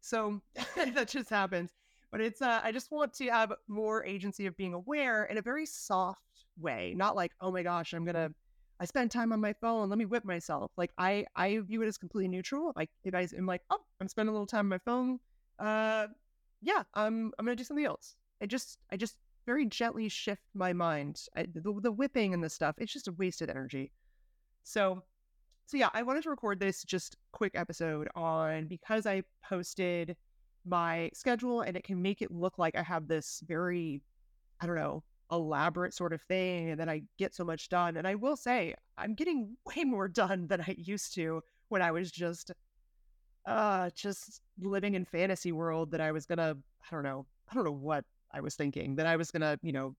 So 0.00 0.42
that 0.76 1.06
just 1.06 1.30
happens. 1.30 1.70
But 2.10 2.20
it's 2.20 2.42
uh, 2.42 2.60
I 2.60 2.72
just 2.72 2.90
want 2.90 3.14
to 3.14 3.26
have 3.28 3.52
more 3.68 4.04
agency 4.04 4.46
of 4.46 4.56
being 4.56 4.74
aware 4.74 5.26
in 5.26 5.38
a 5.38 5.42
very 5.42 5.64
soft 5.64 6.18
way, 6.58 6.92
not 6.96 7.14
like, 7.14 7.30
oh 7.40 7.52
my 7.52 7.62
gosh, 7.62 7.92
I'm 7.92 8.04
gonna 8.04 8.30
I 8.80 8.84
spend 8.84 9.12
time 9.12 9.32
on 9.32 9.40
my 9.40 9.52
phone, 9.60 9.88
let 9.88 9.96
me 9.96 10.06
whip 10.06 10.24
myself. 10.24 10.72
Like 10.76 10.90
I 10.98 11.24
I 11.36 11.60
view 11.60 11.82
it 11.82 11.86
as 11.86 11.98
completely 11.98 12.26
neutral. 12.26 12.72
Like 12.74 12.90
if 13.04 13.14
I 13.14 13.28
am 13.38 13.46
like, 13.46 13.62
oh, 13.70 13.78
I'm 14.00 14.08
spending 14.08 14.30
a 14.30 14.32
little 14.32 14.46
time 14.46 14.66
on 14.66 14.70
my 14.70 14.78
phone, 14.78 15.20
uh 15.60 16.08
yeah, 16.62 16.82
I'm 16.94 17.30
I'm 17.38 17.44
gonna 17.44 17.54
do 17.54 17.62
something 17.62 17.86
else. 17.86 18.16
I 18.42 18.46
just 18.46 18.78
I 18.90 18.96
just 18.96 19.18
very 19.46 19.66
gently 19.66 20.08
shift 20.08 20.42
my 20.52 20.72
mind. 20.72 21.22
I, 21.36 21.42
the, 21.42 21.78
the 21.80 21.92
whipping 21.92 22.34
and 22.34 22.42
the 22.42 22.50
stuff, 22.50 22.74
it's 22.78 22.92
just 22.92 23.06
a 23.06 23.12
wasted 23.12 23.50
energy. 23.50 23.92
So, 24.64 25.04
so 25.66 25.76
yeah, 25.76 25.90
I 25.92 26.02
wanted 26.02 26.22
to 26.22 26.30
record 26.30 26.60
this 26.60 26.84
just 26.84 27.16
quick 27.32 27.52
episode 27.54 28.08
on 28.14 28.66
because 28.66 29.04
I 29.04 29.22
posted 29.42 30.16
my 30.64 31.10
schedule 31.12 31.62
and 31.62 31.76
it 31.76 31.84
can 31.84 32.00
make 32.00 32.22
it 32.22 32.30
look 32.30 32.58
like 32.58 32.76
I 32.76 32.82
have 32.82 33.08
this 33.08 33.42
very, 33.46 34.00
I 34.60 34.66
don't 34.66 34.76
know, 34.76 35.02
elaborate 35.32 35.92
sort 35.92 36.12
of 36.12 36.22
thing 36.22 36.70
and 36.70 36.78
then 36.78 36.88
I 36.88 37.02
get 37.18 37.34
so 37.34 37.44
much 37.44 37.68
done. 37.68 37.96
And 37.96 38.06
I 38.06 38.14
will 38.14 38.36
say, 38.36 38.74
I'm 38.96 39.14
getting 39.14 39.56
way 39.76 39.82
more 39.82 40.06
done 40.06 40.46
than 40.46 40.60
I 40.60 40.76
used 40.78 41.14
to 41.16 41.42
when 41.68 41.82
I 41.82 41.90
was 41.90 42.10
just 42.10 42.52
uh 43.46 43.90
just 43.94 44.40
living 44.60 44.94
in 44.94 45.04
fantasy 45.04 45.52
world 45.52 45.92
that 45.92 46.00
I 46.00 46.10
was 46.10 46.26
gonna 46.26 46.56
I 46.80 46.94
don't 46.94 47.04
know 47.04 47.26
I 47.48 47.54
don't 47.54 47.64
know 47.64 47.70
what 47.70 48.04
I 48.32 48.40
was 48.40 48.56
thinking 48.56 48.96
that 48.96 49.06
I 49.06 49.14
was 49.14 49.30
gonna 49.30 49.56
you 49.62 49.72
know 49.72 49.94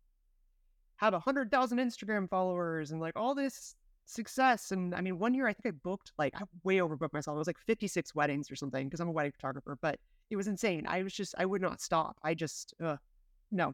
have 0.97 1.13
a 1.13 1.19
hundred 1.19 1.49
thousand 1.49 1.77
Instagram 1.77 2.29
followers 2.29 2.91
and 2.91 2.99
like 2.99 3.15
all 3.15 3.33
this 3.33 3.73
success 4.07 4.71
and 4.71 4.95
I 4.95 5.01
mean 5.01 5.19
one 5.19 5.33
year 5.33 5.47
I 5.47 5.53
think 5.53 5.73
I 5.73 5.77
booked 5.83 6.13
like 6.17 6.33
I 6.35 6.43
way 6.63 6.77
overbooked 6.77 7.13
myself 7.13 7.35
it 7.35 7.39
was 7.39 7.47
like 7.47 7.59
56 7.59 8.15
weddings 8.15 8.49
or 8.49 8.55
something 8.55 8.87
because 8.87 8.99
I'm 8.99 9.09
a 9.09 9.11
wedding 9.11 9.33
photographer 9.33 9.77
but 9.81 9.99
it 10.29 10.35
was 10.35 10.47
insane 10.47 10.85
I 10.87 11.03
was 11.03 11.13
just 11.13 11.35
I 11.37 11.45
would 11.45 11.61
not 11.61 11.81
stop 11.81 12.17
I 12.23 12.33
just 12.33 12.73
uh 12.83 12.97
no 13.51 13.73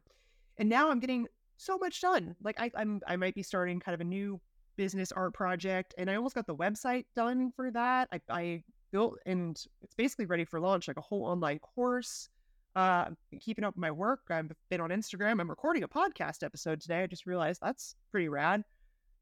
and 0.58 0.68
now 0.68 0.90
I'm 0.90 1.00
getting 1.00 1.28
so 1.58 1.78
much 1.78 2.02
done 2.02 2.36
like 2.44 2.60
I 2.60 2.72
I'm 2.76 3.00
I 3.08 3.16
might 3.16 3.36
be 3.36 3.44
starting 3.44 3.80
kind 3.80 3.94
of 3.94 4.02
a 4.02 4.06
new 4.06 4.42
business 4.76 5.12
art 5.12 5.34
project 5.34 5.94
and 5.98 6.10
I 6.10 6.16
almost 6.16 6.36
got 6.36 6.48
the 6.48 6.56
website 6.56 7.06
done 7.16 7.52
for 7.56 7.70
that 7.72 8.10
I 8.12 8.20
I 8.30 8.64
built 8.94 9.18
and 9.26 9.60
it's 9.82 9.96
basically 9.96 10.26
ready 10.26 10.46
for 10.46 10.62
launch, 10.62 10.88
like 10.88 10.96
a 10.96 11.02
whole 11.02 11.26
online 11.26 11.60
course. 11.60 12.30
Uh, 12.76 13.06
keeping 13.40 13.66
up 13.66 13.76
my 13.78 13.92
work. 13.92 14.22
I've 14.32 14.52
been 14.70 14.82
on 14.82 14.90
Instagram. 14.90 15.40
I'm 15.40 15.50
recording 15.50 15.84
a 15.84 15.88
podcast 15.88 16.42
episode 16.44 16.80
today. 16.80 17.04
I 17.04 17.08
just 17.08 17.28
realized 17.28 17.60
that's 17.62 17.96
pretty 18.10 18.30
rad. 18.30 18.64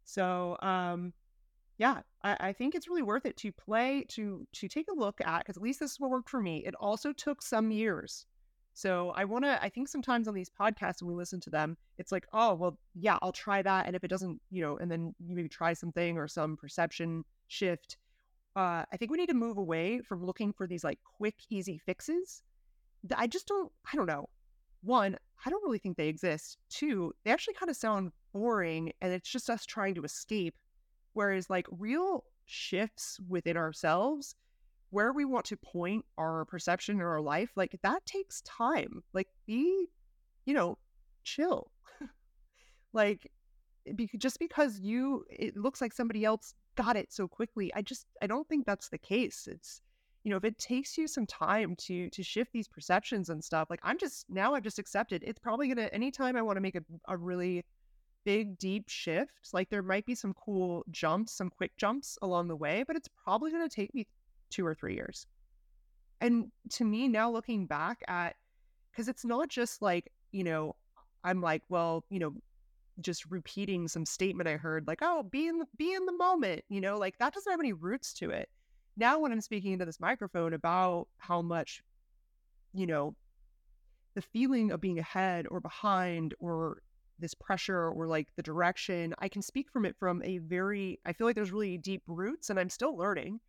So, 0.05 0.57
um, 0.61 1.13
yeah, 1.77 2.01
I, 2.23 2.37
I 2.39 2.53
think 2.53 2.75
it's 2.75 2.87
really 2.87 3.01
worth 3.01 3.25
it 3.25 3.37
to 3.37 3.51
play 3.51 4.05
to 4.09 4.45
to 4.53 4.67
take 4.67 4.87
a 4.91 4.99
look 4.99 5.19
at 5.25 5.39
because 5.39 5.57
at 5.57 5.63
least 5.63 5.79
this 5.79 5.91
is 5.91 5.99
what 5.99 6.11
worked 6.11 6.29
for 6.29 6.41
me. 6.41 6.63
It 6.65 6.75
also 6.75 7.11
took 7.13 7.41
some 7.41 7.71
years. 7.71 8.25
So 8.73 9.11
I 9.15 9.25
want 9.25 9.45
to. 9.45 9.61
I 9.61 9.69
think 9.69 9.87
sometimes 9.87 10.27
on 10.27 10.33
these 10.33 10.49
podcasts 10.49 11.01
when 11.01 11.09
we 11.09 11.15
listen 11.15 11.39
to 11.41 11.49
them, 11.49 11.77
it's 11.97 12.11
like, 12.11 12.25
oh 12.33 12.53
well, 12.53 12.77
yeah, 12.95 13.17
I'll 13.21 13.31
try 13.31 13.61
that, 13.61 13.87
and 13.87 13.95
if 13.95 14.03
it 14.03 14.09
doesn't, 14.09 14.39
you 14.49 14.61
know, 14.61 14.77
and 14.77 14.89
then 14.89 15.13
you 15.19 15.35
maybe 15.35 15.49
try 15.49 15.73
something 15.73 16.17
or 16.17 16.27
some 16.27 16.55
perception 16.55 17.23
shift, 17.47 17.97
uh, 18.55 18.83
I 18.91 18.97
think 18.97 19.11
we 19.11 19.17
need 19.17 19.29
to 19.29 19.33
move 19.35 19.57
away 19.57 20.01
from 20.01 20.25
looking 20.25 20.53
for 20.53 20.67
these 20.67 20.83
like 20.83 20.99
quick, 21.17 21.35
easy 21.49 21.77
fixes. 21.77 22.43
I 23.15 23.27
just 23.27 23.47
don't, 23.47 23.71
I 23.91 23.95
don't 23.95 24.05
know. 24.05 24.29
One, 24.83 25.17
I 25.45 25.49
don't 25.49 25.63
really 25.63 25.79
think 25.79 25.97
they 25.97 26.07
exist. 26.07 26.57
Two, 26.69 27.13
they 27.23 27.31
actually 27.31 27.55
kind 27.55 27.69
of 27.69 27.75
sound 27.75 28.11
boring 28.33 28.91
and 29.01 29.11
it's 29.11 29.29
just 29.29 29.49
us 29.49 29.65
trying 29.65 29.95
to 29.95 30.03
escape. 30.03 30.55
Whereas 31.13 31.49
like 31.49 31.67
real 31.71 32.23
shifts 32.45 33.19
within 33.27 33.57
ourselves, 33.57 34.35
where 34.91 35.13
we 35.13 35.25
want 35.25 35.45
to 35.45 35.57
point 35.57 36.05
our 36.17 36.45
perception 36.45 36.97
in 36.97 37.01
our 37.01 37.21
life, 37.21 37.51
like 37.55 37.77
that 37.81 38.05
takes 38.05 38.41
time. 38.41 39.01
Like 39.13 39.27
be, 39.45 39.87
you 40.45 40.53
know, 40.53 40.77
chill. 41.23 41.71
like 42.93 43.31
eh, 43.87 43.93
be, 43.93 44.09
just 44.17 44.37
because 44.39 44.79
you, 44.79 45.25
it 45.29 45.57
looks 45.57 45.81
like 45.81 45.93
somebody 45.93 46.23
else 46.25 46.53
got 46.75 46.95
it 46.95 47.11
so 47.11 47.27
quickly. 47.27 47.73
I 47.73 47.81
just 47.81 48.05
I 48.21 48.27
don't 48.27 48.47
think 48.47 48.65
that's 48.65 48.89
the 48.89 48.97
case. 48.97 49.47
It's 49.49 49.81
you 50.23 50.29
know, 50.29 50.37
if 50.37 50.43
it 50.43 50.57
takes 50.57 50.97
you 50.97 51.07
some 51.07 51.25
time 51.25 51.75
to 51.77 52.09
to 52.09 52.23
shift 52.23 52.51
these 52.53 52.67
perceptions 52.67 53.29
and 53.29 53.43
stuff, 53.43 53.69
like 53.69 53.79
I'm 53.83 53.97
just 53.97 54.25
now 54.29 54.53
I've 54.53 54.63
just 54.63 54.79
accepted 54.79 55.23
it's 55.25 55.39
probably 55.39 55.67
gonna 55.67 55.89
anytime 55.91 56.35
I 56.35 56.41
want 56.41 56.57
to 56.57 56.61
make 56.61 56.75
a, 56.75 56.83
a 57.07 57.17
really 57.17 57.65
big 58.23 58.57
deep 58.59 58.87
shift, 58.87 59.31
like 59.53 59.69
there 59.69 59.81
might 59.81 60.05
be 60.05 60.13
some 60.13 60.33
cool 60.33 60.85
jumps, 60.91 61.33
some 61.33 61.49
quick 61.49 61.75
jumps 61.77 62.17
along 62.21 62.47
the 62.47 62.55
way, 62.55 62.83
but 62.85 62.95
it's 62.95 63.09
probably 63.23 63.51
gonna 63.51 63.69
take 63.69 63.93
me 63.95 64.05
two 64.51 64.65
or 64.65 64.75
three 64.75 64.93
years. 64.93 65.25
And 66.21 66.51
to 66.71 66.85
me 66.85 67.07
now 67.07 67.31
looking 67.31 67.65
back 67.65 68.03
at 68.07 68.35
because 68.91 69.07
it's 69.07 69.25
not 69.25 69.49
just 69.49 69.81
like, 69.81 70.11
you 70.31 70.43
know, 70.43 70.75
I'm 71.23 71.41
like, 71.41 71.63
well, 71.69 72.03
you 72.09 72.19
know, 72.19 72.33
just 72.99 73.25
repeating 73.31 73.87
some 73.87 74.05
statement 74.05 74.49
I 74.49 74.57
heard, 74.57 74.87
like, 74.87 74.99
oh, 75.01 75.23
be 75.23 75.47
in 75.47 75.57
the, 75.59 75.65
be 75.77 75.93
in 75.93 76.05
the 76.05 76.11
moment, 76.13 76.63
you 76.69 76.81
know, 76.81 76.97
like 76.97 77.17
that 77.19 77.33
doesn't 77.33 77.51
have 77.51 77.59
any 77.59 77.73
roots 77.73 78.13
to 78.15 78.29
it. 78.29 78.49
Now, 78.97 79.19
when 79.19 79.31
I'm 79.31 79.41
speaking 79.41 79.73
into 79.73 79.85
this 79.85 79.99
microphone 79.99 80.53
about 80.53 81.07
how 81.17 81.41
much, 81.41 81.83
you 82.73 82.85
know, 82.85 83.15
the 84.13 84.21
feeling 84.21 84.71
of 84.71 84.81
being 84.81 84.99
ahead 84.99 85.45
or 85.49 85.59
behind 85.59 86.33
or 86.39 86.81
this 87.19 87.33
pressure 87.33 87.89
or 87.89 88.07
like 88.07 88.27
the 88.35 88.43
direction, 88.43 89.13
I 89.19 89.29
can 89.29 89.41
speak 89.41 89.69
from 89.71 89.85
it 89.85 89.95
from 89.97 90.21
a 90.23 90.39
very, 90.39 90.99
I 91.05 91.13
feel 91.13 91.27
like 91.27 91.35
there's 91.35 91.51
really 91.51 91.77
deep 91.77 92.03
roots 92.07 92.49
and 92.49 92.59
I'm 92.59 92.69
still 92.69 92.97
learning. 92.97 93.39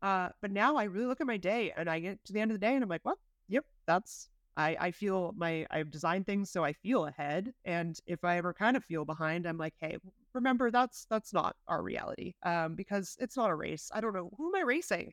Uh, 0.00 0.30
but 0.40 0.50
now 0.50 0.76
I 0.76 0.84
really 0.84 1.06
look 1.06 1.20
at 1.20 1.26
my 1.26 1.36
day 1.36 1.72
and 1.76 1.90
I 1.90 2.00
get 2.00 2.24
to 2.24 2.32
the 2.32 2.40
end 2.40 2.50
of 2.50 2.58
the 2.58 2.66
day 2.66 2.74
and 2.74 2.82
I'm 2.82 2.88
like, 2.88 3.04
well, 3.04 3.18
yep, 3.48 3.66
that's 3.86 4.30
I, 4.60 4.76
I 4.78 4.90
feel 4.90 5.34
my 5.36 5.66
I've 5.70 5.90
designed 5.90 6.26
things 6.26 6.50
so 6.50 6.64
I 6.64 6.72
feel 6.72 7.06
ahead. 7.06 7.52
And 7.64 7.98
if 8.06 8.24
I 8.24 8.36
ever 8.36 8.52
kind 8.52 8.76
of 8.76 8.84
feel 8.84 9.04
behind, 9.04 9.46
I'm 9.46 9.58
like, 9.58 9.74
hey, 9.80 9.96
remember 10.34 10.70
that's 10.70 11.06
that's 11.08 11.32
not 11.32 11.56
our 11.66 11.82
reality. 11.82 12.34
Um, 12.42 12.74
because 12.74 13.16
it's 13.20 13.36
not 13.36 13.50
a 13.50 13.54
race. 13.54 13.90
I 13.94 14.00
don't 14.00 14.14
know 14.14 14.30
who 14.36 14.48
am 14.48 14.60
I 14.60 14.64
racing? 14.64 15.12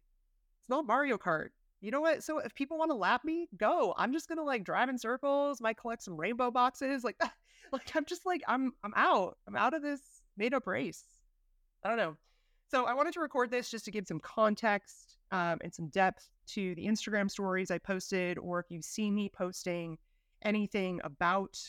It's 0.59 0.69
not 0.69 0.85
Mario 0.85 1.17
Kart. 1.17 1.49
You 1.79 1.91
know 1.91 2.01
what? 2.01 2.23
So 2.23 2.39
if 2.39 2.53
people 2.55 2.77
want 2.77 2.91
to 2.91 2.95
lap 2.95 3.23
me, 3.23 3.47
go. 3.57 3.93
I'm 3.97 4.11
just 4.11 4.27
gonna 4.27 4.43
like 4.43 4.63
drive 4.63 4.89
in 4.89 4.97
circles, 4.97 5.61
might 5.61 5.77
collect 5.77 6.03
some 6.03 6.19
rainbow 6.19 6.51
boxes, 6.51 7.03
like. 7.03 7.17
Like 7.71 7.93
I'm 7.95 8.05
just 8.05 8.25
like 8.25 8.41
I'm 8.47 8.71
I'm 8.81 8.93
out. 8.95 9.37
I'm 9.45 9.57
out 9.57 9.73
of 9.73 9.81
this 9.81 9.99
made 10.37 10.53
up 10.53 10.67
race. 10.67 11.03
I 11.83 11.89
don't 11.89 11.97
know. 11.97 12.15
So 12.69 12.85
I 12.85 12.93
wanted 12.93 13.13
to 13.15 13.19
record 13.19 13.51
this 13.51 13.69
just 13.69 13.85
to 13.85 13.91
give 13.91 14.07
some 14.07 14.19
context 14.21 15.17
um, 15.31 15.59
and 15.61 15.73
some 15.73 15.87
depth 15.87 16.29
to 16.47 16.75
the 16.75 16.85
Instagram 16.85 17.29
stories 17.29 17.71
I 17.71 17.77
posted, 17.77 18.37
or 18.37 18.59
if 18.59 18.65
you 18.69 18.81
see 18.81 19.11
me 19.11 19.29
posting 19.29 19.97
anything 20.43 21.01
about 21.03 21.59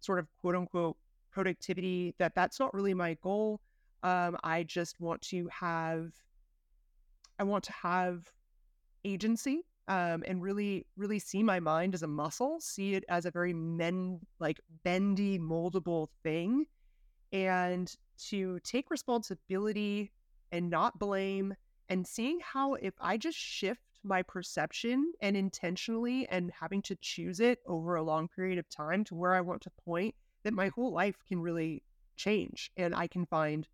sort 0.00 0.18
of 0.18 0.28
quote 0.40 0.54
unquote 0.54 0.96
productivity, 1.30 2.14
that 2.18 2.34
that's 2.34 2.58
not 2.58 2.72
really 2.74 2.94
my 2.94 3.14
goal. 3.22 3.60
Um, 4.02 4.36
I 4.44 4.62
just 4.62 5.00
want 5.00 5.22
to 5.22 5.48
have, 5.52 6.12
I 7.38 7.44
want 7.44 7.64
to 7.64 7.72
have 7.72 8.30
agency 9.04 9.62
um, 9.88 10.22
and 10.26 10.42
really, 10.42 10.86
really 10.96 11.18
see 11.18 11.42
my 11.42 11.58
mind 11.60 11.94
as 11.94 12.02
a 12.02 12.06
muscle, 12.06 12.60
see 12.60 12.94
it 12.94 13.04
as 13.08 13.26
a 13.26 13.30
very 13.30 13.52
men 13.52 14.20
like 14.38 14.60
bendy, 14.84 15.38
moldable 15.38 16.08
thing, 16.22 16.66
and 17.32 17.92
to 18.28 18.58
take 18.60 18.90
responsibility 18.90 20.12
and 20.52 20.70
not 20.70 20.98
blame 20.98 21.54
and 21.88 22.06
seeing 22.06 22.38
how 22.40 22.74
if 22.74 22.94
I 23.00 23.16
just 23.16 23.38
shift 23.38 23.80
my 24.02 24.22
perception 24.22 25.12
and 25.20 25.36
intentionally 25.36 26.26
and 26.28 26.50
having 26.58 26.82
to 26.82 26.96
choose 27.00 27.40
it 27.40 27.58
over 27.66 27.96
a 27.96 28.02
long 28.02 28.28
period 28.28 28.58
of 28.58 28.68
time 28.68 29.04
to 29.04 29.14
where 29.14 29.34
I 29.34 29.40
want 29.40 29.62
to 29.62 29.70
point, 29.84 30.14
that 30.44 30.52
my 30.52 30.68
whole 30.68 30.92
life 30.92 31.16
can 31.26 31.40
really 31.40 31.82
change 32.16 32.70
and 32.76 32.94
I 32.94 33.06
can 33.06 33.26
find, 33.26 33.66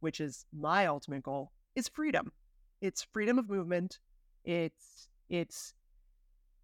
which 0.00 0.20
is 0.20 0.44
my 0.52 0.86
ultimate 0.86 1.22
goal, 1.22 1.52
is 1.74 1.88
freedom. 1.88 2.32
It's 2.80 3.06
freedom 3.12 3.38
of 3.38 3.48
movement. 3.48 3.98
It's 4.44 5.08
it's 5.28 5.74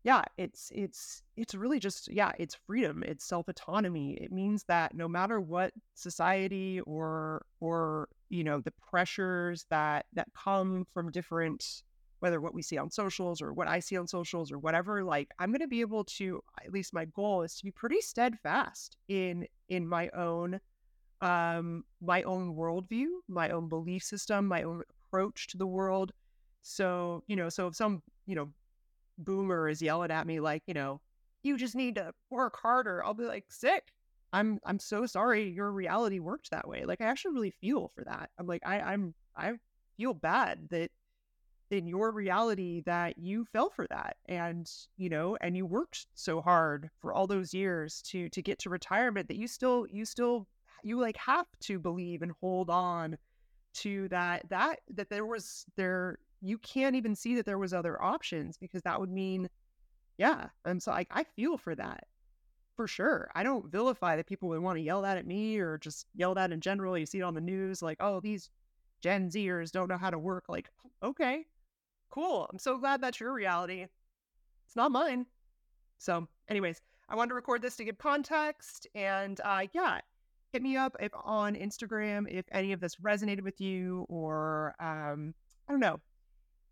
yeah, 0.04 0.22
it's 0.36 0.70
it's 0.74 1.22
it's 1.36 1.54
really 1.54 1.80
just 1.80 2.12
yeah, 2.12 2.32
it's 2.38 2.54
freedom, 2.66 3.02
it's 3.06 3.24
self-autonomy. 3.24 4.18
It 4.20 4.30
means 4.30 4.64
that 4.64 4.94
no 4.94 5.08
matter 5.08 5.40
what 5.40 5.72
society 5.94 6.80
or 6.82 7.46
or 7.60 8.08
you 8.28 8.44
know 8.44 8.60
the 8.60 8.72
pressures 8.72 9.64
that 9.70 10.06
that 10.12 10.28
come 10.34 10.86
from 10.92 11.10
different 11.10 11.82
whether 12.24 12.40
what 12.40 12.54
we 12.54 12.62
see 12.62 12.78
on 12.78 12.90
socials 12.90 13.42
or 13.42 13.52
what 13.52 13.68
I 13.68 13.80
see 13.80 13.98
on 13.98 14.06
socials 14.06 14.50
or 14.50 14.58
whatever, 14.58 15.04
like 15.04 15.28
I'm 15.38 15.50
going 15.50 15.60
to 15.60 15.68
be 15.68 15.82
able 15.82 16.04
to 16.04 16.42
at 16.64 16.72
least 16.72 16.94
my 16.94 17.04
goal 17.04 17.42
is 17.42 17.54
to 17.56 17.64
be 17.64 17.70
pretty 17.70 18.00
steadfast 18.00 18.96
in 19.08 19.46
in 19.68 19.86
my 19.86 20.08
own 20.16 20.58
um 21.20 21.84
my 22.00 22.22
own 22.22 22.56
worldview, 22.56 23.08
my 23.28 23.50
own 23.50 23.68
belief 23.68 24.02
system, 24.02 24.48
my 24.48 24.62
own 24.62 24.80
approach 25.06 25.48
to 25.48 25.58
the 25.58 25.66
world. 25.66 26.12
So, 26.62 27.22
you 27.26 27.36
know, 27.36 27.50
so 27.50 27.66
if 27.66 27.76
some, 27.76 28.02
you 28.24 28.36
know, 28.36 28.48
boomer 29.18 29.68
is 29.68 29.82
yelling 29.82 30.10
at 30.10 30.26
me 30.26 30.40
like, 30.40 30.62
you 30.66 30.72
know, 30.72 31.02
you 31.42 31.58
just 31.58 31.74
need 31.74 31.96
to 31.96 32.14
work 32.30 32.56
harder, 32.56 33.04
I'll 33.04 33.12
be 33.12 33.24
like, 33.24 33.44
sick. 33.50 33.92
I'm 34.32 34.60
I'm 34.64 34.78
so 34.78 35.04
sorry 35.04 35.50
your 35.50 35.70
reality 35.70 36.20
worked 36.20 36.52
that 36.52 36.66
way. 36.66 36.86
Like 36.86 37.02
I 37.02 37.04
actually 37.04 37.34
really 37.34 37.54
feel 37.60 37.92
for 37.94 38.02
that. 38.04 38.30
I'm 38.38 38.46
like 38.46 38.62
I 38.64 38.80
I'm 38.80 39.14
I 39.36 39.52
feel 39.98 40.14
bad 40.14 40.68
that 40.70 40.90
in 41.74 41.86
your 41.86 42.10
reality 42.10 42.82
that 42.86 43.18
you 43.18 43.44
fell 43.44 43.70
for 43.70 43.86
that 43.88 44.16
and 44.26 44.70
you 44.96 45.08
know 45.08 45.36
and 45.40 45.56
you 45.56 45.66
worked 45.66 46.06
so 46.14 46.40
hard 46.40 46.90
for 47.00 47.12
all 47.12 47.26
those 47.26 47.52
years 47.52 48.00
to 48.02 48.28
to 48.30 48.40
get 48.40 48.58
to 48.58 48.70
retirement 48.70 49.28
that 49.28 49.36
you 49.36 49.46
still 49.46 49.86
you 49.90 50.04
still 50.04 50.46
you 50.82 50.98
like 50.98 51.16
have 51.16 51.46
to 51.60 51.78
believe 51.78 52.22
and 52.22 52.32
hold 52.40 52.70
on 52.70 53.16
to 53.74 54.08
that 54.08 54.48
that 54.48 54.80
that 54.88 55.10
there 55.10 55.26
was 55.26 55.66
there 55.76 56.18
you 56.40 56.58
can't 56.58 56.96
even 56.96 57.14
see 57.14 57.34
that 57.34 57.46
there 57.46 57.58
was 57.58 57.74
other 57.74 58.00
options 58.02 58.56
because 58.56 58.82
that 58.82 58.98
would 58.98 59.10
mean 59.10 59.48
yeah 60.18 60.48
and 60.64 60.82
so 60.82 60.92
I, 60.92 61.06
I 61.10 61.24
feel 61.24 61.58
for 61.58 61.74
that 61.74 62.04
for 62.76 62.86
sure 62.86 63.30
i 63.34 63.42
don't 63.42 63.70
vilify 63.70 64.16
that 64.16 64.26
people 64.26 64.48
would 64.48 64.60
want 64.60 64.76
to 64.76 64.82
yell 64.82 65.02
that 65.02 65.18
at 65.18 65.26
me 65.26 65.58
or 65.58 65.78
just 65.78 66.06
yell 66.14 66.34
that 66.34 66.52
in 66.52 66.60
general 66.60 66.96
you 66.98 67.06
see 67.06 67.18
it 67.18 67.22
on 67.22 67.34
the 67.34 67.40
news 67.40 67.82
like 67.82 67.98
oh 68.00 68.20
these 68.20 68.50
Gen 69.04 69.28
Zers 69.28 69.70
don't 69.70 69.88
know 69.88 69.98
how 69.98 70.08
to 70.08 70.18
work. 70.18 70.44
Like, 70.48 70.70
okay, 71.02 71.44
cool. 72.14 72.46
I'm 72.50 72.58
so 72.58 72.78
glad 72.78 73.00
that's 73.00 73.18
your 73.18 73.32
reality. 73.32 73.86
It's 74.66 74.76
not 74.76 74.92
mine. 74.92 75.26
So, 75.98 76.28
anyways, 76.48 76.80
I 77.08 77.16
wanted 77.16 77.30
to 77.30 77.34
record 77.34 77.60
this 77.60 77.76
to 77.76 77.84
give 77.84 77.98
context. 77.98 78.86
And 78.94 79.40
uh, 79.44 79.66
yeah, 79.72 80.00
hit 80.52 80.62
me 80.62 80.76
up 80.76 80.96
if, 81.00 81.10
on 81.24 81.56
Instagram 81.56 82.26
if 82.30 82.44
any 82.52 82.72
of 82.72 82.80
this 82.80 82.96
resonated 82.96 83.42
with 83.42 83.60
you, 83.60 84.06
or 84.08 84.74
um, 84.78 85.34
I 85.68 85.72
don't 85.72 85.80
know, 85.80 86.00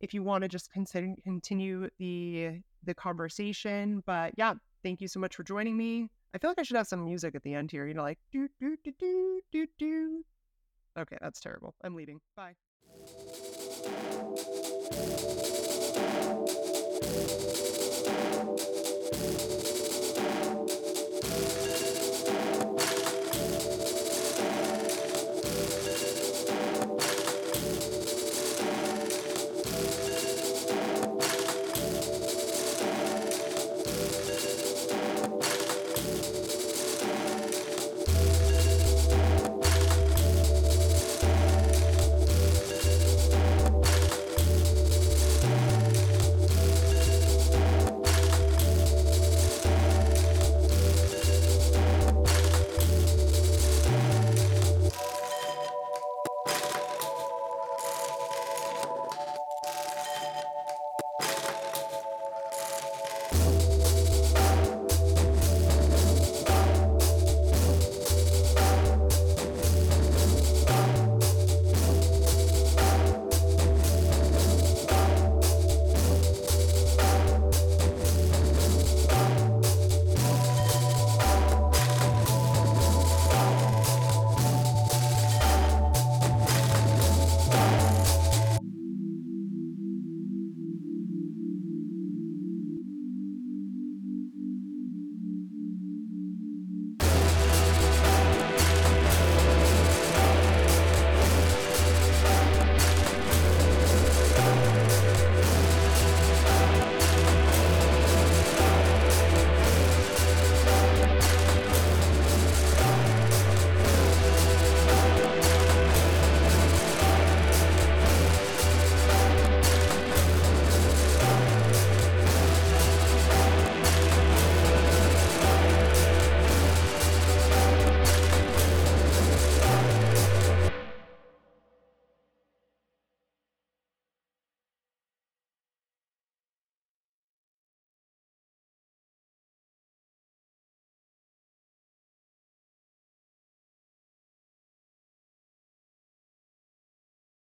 if 0.00 0.14
you 0.14 0.22
want 0.22 0.42
to 0.42 0.48
just 0.48 0.72
consider, 0.72 1.14
continue 1.24 1.88
the 1.98 2.60
the 2.84 2.94
conversation. 2.94 4.02
But 4.06 4.34
yeah, 4.36 4.54
thank 4.82 5.00
you 5.00 5.08
so 5.08 5.20
much 5.20 5.34
for 5.34 5.42
joining 5.42 5.76
me. 5.76 6.08
I 6.34 6.38
feel 6.38 6.50
like 6.50 6.58
I 6.58 6.62
should 6.62 6.76
have 6.76 6.86
some 6.86 7.04
music 7.04 7.34
at 7.34 7.42
the 7.42 7.54
end 7.54 7.70
here, 7.70 7.86
you 7.86 7.94
know, 7.94 8.02
like 8.02 8.18
do 8.30 8.48
do 8.60 8.76
do 8.84 8.92
do 8.98 9.40
do 9.50 9.66
do. 9.78 10.24
Okay, 10.98 11.16
that's 11.20 11.40
terrible. 11.40 11.74
I'm 11.82 11.94
leaving. 11.94 12.20
Bye. 12.36 12.54